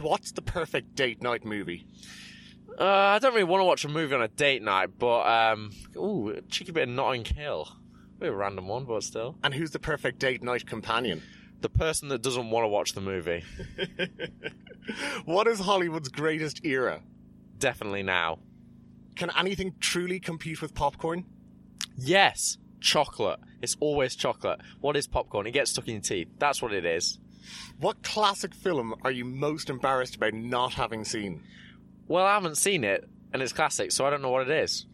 What's 0.00 0.32
the 0.32 0.42
perfect 0.42 0.94
date 0.94 1.22
night 1.22 1.44
movie? 1.44 1.86
Uh, 2.78 2.84
I 2.84 3.18
don't 3.18 3.32
really 3.32 3.44
want 3.44 3.62
to 3.62 3.64
watch 3.64 3.84
a 3.84 3.88
movie 3.88 4.14
on 4.14 4.22
a 4.22 4.28
date 4.28 4.62
night, 4.62 4.90
but 4.98 5.22
um, 5.22 5.70
ooh, 5.96 6.28
a 6.28 6.42
cheeky 6.42 6.72
bit 6.72 6.88
of 6.88 6.94
Notting 6.94 7.24
Hill. 7.24 7.68
A 7.70 8.20
bit 8.20 8.28
of 8.28 8.34
a 8.34 8.38
random 8.38 8.68
one, 8.68 8.84
but 8.84 9.02
still. 9.02 9.36
And 9.42 9.54
who's 9.54 9.70
the 9.70 9.78
perfect 9.78 10.18
date 10.18 10.42
night 10.42 10.66
companion? 10.66 11.22
The 11.60 11.68
person 11.68 12.08
that 12.08 12.22
doesn't 12.22 12.50
want 12.50 12.64
to 12.64 12.68
watch 12.68 12.92
the 12.92 13.00
movie. 13.00 13.42
What 15.24 15.48
is 15.48 15.58
Hollywood's 15.58 16.08
greatest 16.08 16.64
era? 16.64 17.00
Definitely 17.58 18.02
now. 18.04 18.38
Can 19.16 19.30
anything 19.36 19.74
truly 19.80 20.20
compete 20.20 20.62
with 20.62 20.74
popcorn? 20.74 21.24
Yes, 21.96 22.58
chocolate. 22.80 23.40
It's 23.62 23.76
always 23.80 24.14
chocolate. 24.14 24.60
What 24.80 24.96
is 24.96 25.06
popcorn? 25.06 25.46
It 25.46 25.52
gets 25.52 25.72
stuck 25.72 25.88
in 25.88 25.94
your 25.94 26.02
teeth. 26.02 26.28
That's 26.38 26.62
what 26.62 26.72
it 26.72 26.84
is. 26.84 27.18
What 27.80 28.02
classic 28.02 28.54
film 28.54 28.94
are 29.02 29.10
you 29.10 29.24
most 29.24 29.70
embarrassed 29.70 30.16
about 30.16 30.34
not 30.34 30.74
having 30.74 31.04
seen? 31.04 31.42
Well, 32.06 32.24
I 32.24 32.34
haven't 32.34 32.56
seen 32.58 32.84
it, 32.84 33.08
and 33.32 33.42
it's 33.42 33.52
classic, 33.52 33.90
so 33.90 34.06
I 34.06 34.10
don't 34.10 34.22
know 34.22 34.30
what 34.30 34.48
it 34.48 34.62
is. 34.62 34.86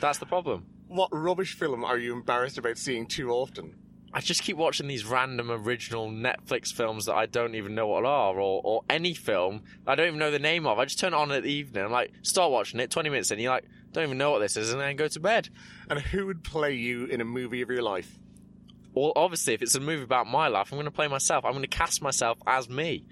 That's 0.00 0.18
the 0.18 0.26
problem. 0.26 0.66
What 0.88 1.08
rubbish 1.12 1.54
film 1.54 1.84
are 1.84 1.98
you 1.98 2.12
embarrassed 2.12 2.58
about 2.58 2.78
seeing 2.78 3.06
too 3.06 3.30
often? 3.30 3.74
I 4.14 4.20
just 4.20 4.42
keep 4.42 4.56
watching 4.56 4.86
these 4.86 5.04
random 5.04 5.50
original 5.50 6.08
Netflix 6.08 6.72
films 6.72 7.06
that 7.06 7.16
I 7.16 7.26
don't 7.26 7.56
even 7.56 7.74
know 7.74 7.88
what 7.88 8.04
are, 8.04 8.38
or, 8.38 8.60
or 8.62 8.82
any 8.88 9.12
film 9.12 9.64
I 9.86 9.96
don't 9.96 10.06
even 10.06 10.20
know 10.20 10.30
the 10.30 10.38
name 10.38 10.66
of. 10.66 10.78
I 10.78 10.84
just 10.84 11.00
turn 11.00 11.12
it 11.12 11.16
on 11.16 11.32
at 11.32 11.42
the 11.42 11.52
evening. 11.52 11.84
I'm 11.84 11.90
like, 11.90 12.12
start 12.22 12.52
watching 12.52 12.78
it, 12.78 12.90
20 12.90 13.10
minutes 13.10 13.32
in, 13.32 13.40
you're 13.40 13.50
like, 13.50 13.64
don't 13.92 14.04
even 14.04 14.18
know 14.18 14.30
what 14.30 14.38
this 14.38 14.56
is, 14.56 14.72
and 14.72 14.80
then 14.80 14.94
go 14.94 15.08
to 15.08 15.20
bed. 15.20 15.48
And 15.90 15.98
who 15.98 16.26
would 16.26 16.44
play 16.44 16.74
you 16.74 17.06
in 17.06 17.20
a 17.20 17.24
movie 17.24 17.60
of 17.62 17.70
your 17.70 17.82
life? 17.82 18.18
Well, 18.94 19.12
obviously, 19.16 19.54
if 19.54 19.62
it's 19.62 19.74
a 19.74 19.80
movie 19.80 20.04
about 20.04 20.28
my 20.28 20.46
life, 20.46 20.72
I'm 20.72 20.76
going 20.76 20.84
to 20.84 20.92
play 20.92 21.08
myself. 21.08 21.44
I'm 21.44 21.52
going 21.52 21.62
to 21.62 21.68
cast 21.68 22.00
myself 22.00 22.38
as 22.46 22.68
me. 22.68 23.04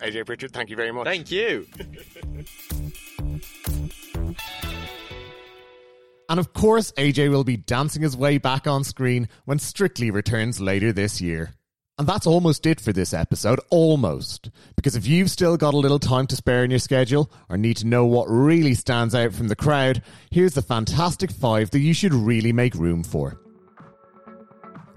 AJ 0.00 0.24
Pritchard, 0.24 0.52
thank 0.52 0.70
you 0.70 0.76
very 0.76 0.92
much. 0.92 1.04
Thank 1.04 1.30
you. 1.30 1.66
And 6.28 6.38
of 6.38 6.52
course, 6.52 6.92
AJ 6.92 7.30
will 7.30 7.44
be 7.44 7.56
dancing 7.56 8.02
his 8.02 8.16
way 8.16 8.38
back 8.38 8.66
on 8.66 8.84
screen 8.84 9.28
when 9.46 9.58
Strictly 9.58 10.10
returns 10.10 10.60
later 10.60 10.92
this 10.92 11.20
year. 11.20 11.54
And 11.98 12.06
that's 12.06 12.26
almost 12.28 12.64
it 12.64 12.80
for 12.80 12.92
this 12.92 13.12
episode. 13.12 13.60
Almost. 13.70 14.50
Because 14.76 14.94
if 14.94 15.06
you've 15.06 15.30
still 15.30 15.56
got 15.56 15.74
a 15.74 15.78
little 15.78 15.98
time 15.98 16.28
to 16.28 16.36
spare 16.36 16.62
in 16.62 16.70
your 16.70 16.78
schedule 16.78 17.30
or 17.48 17.56
need 17.56 17.78
to 17.78 17.86
know 17.86 18.04
what 18.04 18.26
really 18.28 18.74
stands 18.74 19.16
out 19.16 19.32
from 19.32 19.48
the 19.48 19.56
crowd, 19.56 20.02
here's 20.30 20.54
the 20.54 20.62
fantastic 20.62 21.32
five 21.32 21.70
that 21.70 21.80
you 21.80 21.92
should 21.92 22.14
really 22.14 22.52
make 22.52 22.74
room 22.74 23.02
for. 23.02 23.40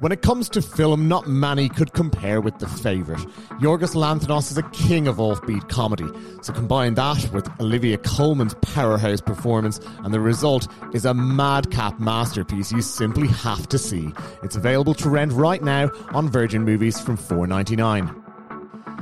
When 0.01 0.11
it 0.11 0.23
comes 0.23 0.49
to 0.49 0.63
film, 0.63 1.07
not 1.07 1.27
many 1.27 1.69
could 1.69 1.93
compare 1.93 2.41
with 2.41 2.57
The 2.57 2.67
Favourite. 2.67 3.21
Yorgos 3.61 3.93
Lanthimos 3.93 4.49
is 4.49 4.57
a 4.57 4.63
king 4.71 5.07
of 5.07 5.17
offbeat 5.17 5.69
comedy, 5.69 6.07
so 6.41 6.51
combine 6.53 6.95
that 6.95 7.31
with 7.31 7.47
Olivia 7.61 7.99
Colman's 7.99 8.55
powerhouse 8.63 9.21
performance, 9.21 9.79
and 10.03 10.11
the 10.11 10.19
result 10.19 10.67
is 10.95 11.05
a 11.05 11.13
madcap 11.13 11.99
masterpiece 11.99 12.71
you 12.71 12.81
simply 12.81 13.27
have 13.27 13.69
to 13.69 13.77
see. 13.77 14.11
It's 14.41 14.55
available 14.55 14.95
to 14.95 15.07
rent 15.07 15.33
right 15.33 15.61
now 15.61 15.91
on 16.13 16.29
Virgin 16.29 16.63
Movies 16.63 16.99
from 16.99 17.15
$4.99. 17.15 18.17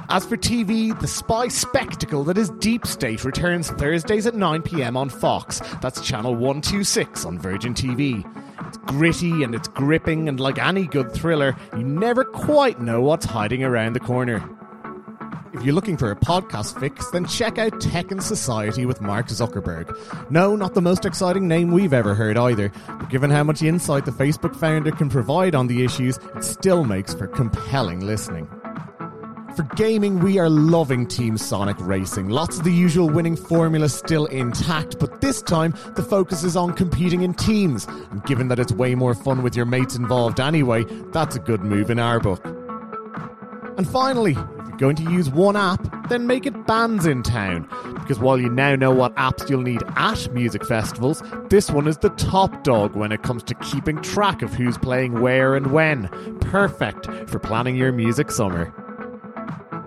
As 0.10 0.26
for 0.26 0.36
TV, 0.36 1.00
the 1.00 1.08
spy 1.08 1.48
spectacle 1.48 2.26
that 2.26 2.38
is 2.38 2.50
Deep 2.60 2.86
State 2.86 3.24
returns 3.24 3.70
Thursdays 3.70 4.28
at 4.28 4.34
9pm 4.34 4.98
on 4.98 5.08
Fox. 5.08 5.62
That's 5.82 6.02
channel 6.02 6.34
126 6.34 7.24
on 7.24 7.40
Virgin 7.40 7.74
TV. 7.74 8.26
It's 8.67 8.78
gritty 8.78 9.43
and 9.43 9.56
it's 9.56 9.67
gripping, 9.67 10.28
and 10.28 10.39
like 10.39 10.60
any 10.60 10.86
good 10.86 11.12
thriller, 11.12 11.56
you 11.76 11.84
never 11.84 12.24
quite 12.24 12.82
know 12.82 13.02
what's 13.02 13.26
hiding 13.26 13.63
around 13.63 13.93
the 13.93 14.00
corner. 14.00 14.43
If 15.54 15.63
you're 15.63 15.74
looking 15.74 15.98
for 15.98 16.12
a 16.12 16.15
podcast 16.15 16.80
fix, 16.80 17.10
then 17.10 17.26
check 17.26 17.58
out 17.58 17.82
Tech 17.82 18.12
and 18.12 18.22
Society 18.22 18.86
with 18.86 19.02
Mark 19.02 19.28
Zuckerberg. 19.28 20.30
No, 20.30 20.56
not 20.56 20.74
the 20.74 20.82
most 20.82 21.06
exciting 21.06 21.48
name 21.48 21.72
we've 21.72 21.93
ever 21.93 22.13
heard 22.13 22.38
either, 22.38 22.72
but 22.88 23.10
given 23.10 23.32
how 23.32 23.43
much 23.43 23.63
insight 23.63 24.06
the 24.06 24.12
Facebook 24.12 24.56
founder 24.56 24.91
can 24.91 25.10
provide 25.10 25.56
on 25.56 25.67
the 25.67 25.84
issues, 25.84 26.17
it 26.36 26.43
still 26.43 26.84
makes 26.84 27.13
for 27.13 27.28
compelling 27.28 28.02
listening. 28.02 28.48
For 29.60 29.76
gaming, 29.76 30.22
we 30.22 30.39
are 30.39 30.50
loving 30.50 31.06
Team 31.06 31.38
Sonic 31.38 31.76
Racing. 31.82 32.30
Lots 32.30 32.60
of 32.60 32.63
the 32.63 32.72
usual 32.72 33.10
winning 33.10 33.36
formula 33.36 33.89
still 33.89 34.26
intact, 34.28 34.98
but 35.00 35.19
this 35.19 35.41
time 35.41 35.74
the 35.98 36.02
focus 36.02 36.45
is 36.45 36.56
on 36.56 36.72
competing 36.72 37.24
in 37.24 37.34
teams. 37.34 37.86
And 38.10 38.24
given 38.24 38.48
that 38.48 38.58
it's 38.58 38.72
way 38.72 38.95
more 38.95 39.13
fun 39.13 39.43
with 39.43 39.58
your 39.58 39.65
mates 39.65 39.98
involved 39.98 40.39
anyway, 40.39 40.86
that's 41.12 41.36
a 41.36 41.39
good 41.39 41.60
move 41.60 41.89
in 41.89 42.00
our 42.00 42.22
book. 42.22 42.41
And 43.78 43.86
finally, 43.86 44.32
if 44.32 44.38
you're 44.69 44.78
going 44.78 44.95
to 44.95 45.12
use 45.12 45.30
one 45.30 45.58
app, 45.58 46.08
then 46.08 46.26
make 46.26 46.45
it 46.45 46.54
Bandsintown. 46.65 47.67
Because 47.95 48.17
while 48.17 48.39
you 48.39 48.48
now 48.48 48.78
know 48.78 48.91
what 48.91 49.13
apps 49.17 49.50
you'll 49.50 49.62
need 49.62 49.84
at 49.98 50.32
music 50.32 50.65
festivals, 50.65 51.22
this 51.50 51.69
one 51.69 51.86
is 51.86 51.98
the 51.98 52.12
top 52.12 52.63
dog 52.63 52.95
when 52.95 53.12
it 53.12 53.24
comes 53.24 53.43
to 53.43 53.56
keeping 53.56 54.02
track 54.02 54.41
of 54.41 54.54
who's 54.54 54.78
playing 54.78 55.19
where 55.19 55.54
and 55.54 55.74
when. 55.74 56.08
Perfect 56.39 57.08
for 57.30 57.39
planning 57.39 57.76
your 57.76 57.91
music 57.91 58.32
summer. 58.32 58.74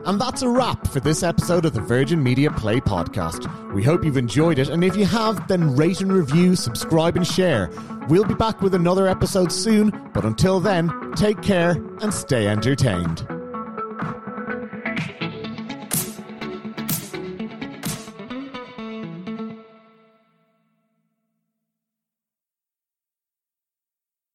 And 0.05 0.21
that's 0.21 0.43
a 0.43 0.49
wrap 0.49 0.89
for 0.89 0.99
this 0.99 1.23
episode 1.23 1.65
of 1.65 1.75
the 1.75 1.81
Virgin 1.81 2.23
Media 2.23 2.51
Play 2.51 2.81
podcast. 2.81 3.73
We 3.73 3.85
hope 3.85 4.05
you've 4.05 4.17
enjoyed 4.17 4.59
it, 4.59 4.69
and 4.69 4.83
if 4.83 4.97
you 4.97 5.05
have, 5.07 5.47
then 5.47 5.77
rate 5.77 6.01
and 6.01 6.13
review, 6.13 6.57
subscribe, 6.57 7.17
and 7.17 7.27
share. 7.27 7.71
We'll 8.09 8.25
be 8.25 8.35
back 8.35 8.61
with 8.63 8.75
another 8.75 9.07
episode 9.07 9.53
soon, 9.53 9.91
but 10.13 10.25
until 10.25 10.59
then, 10.59 10.91
take 11.15 11.41
care 11.41 11.71
and 12.01 12.13
stay 12.13 12.49
entertained. 12.49 13.27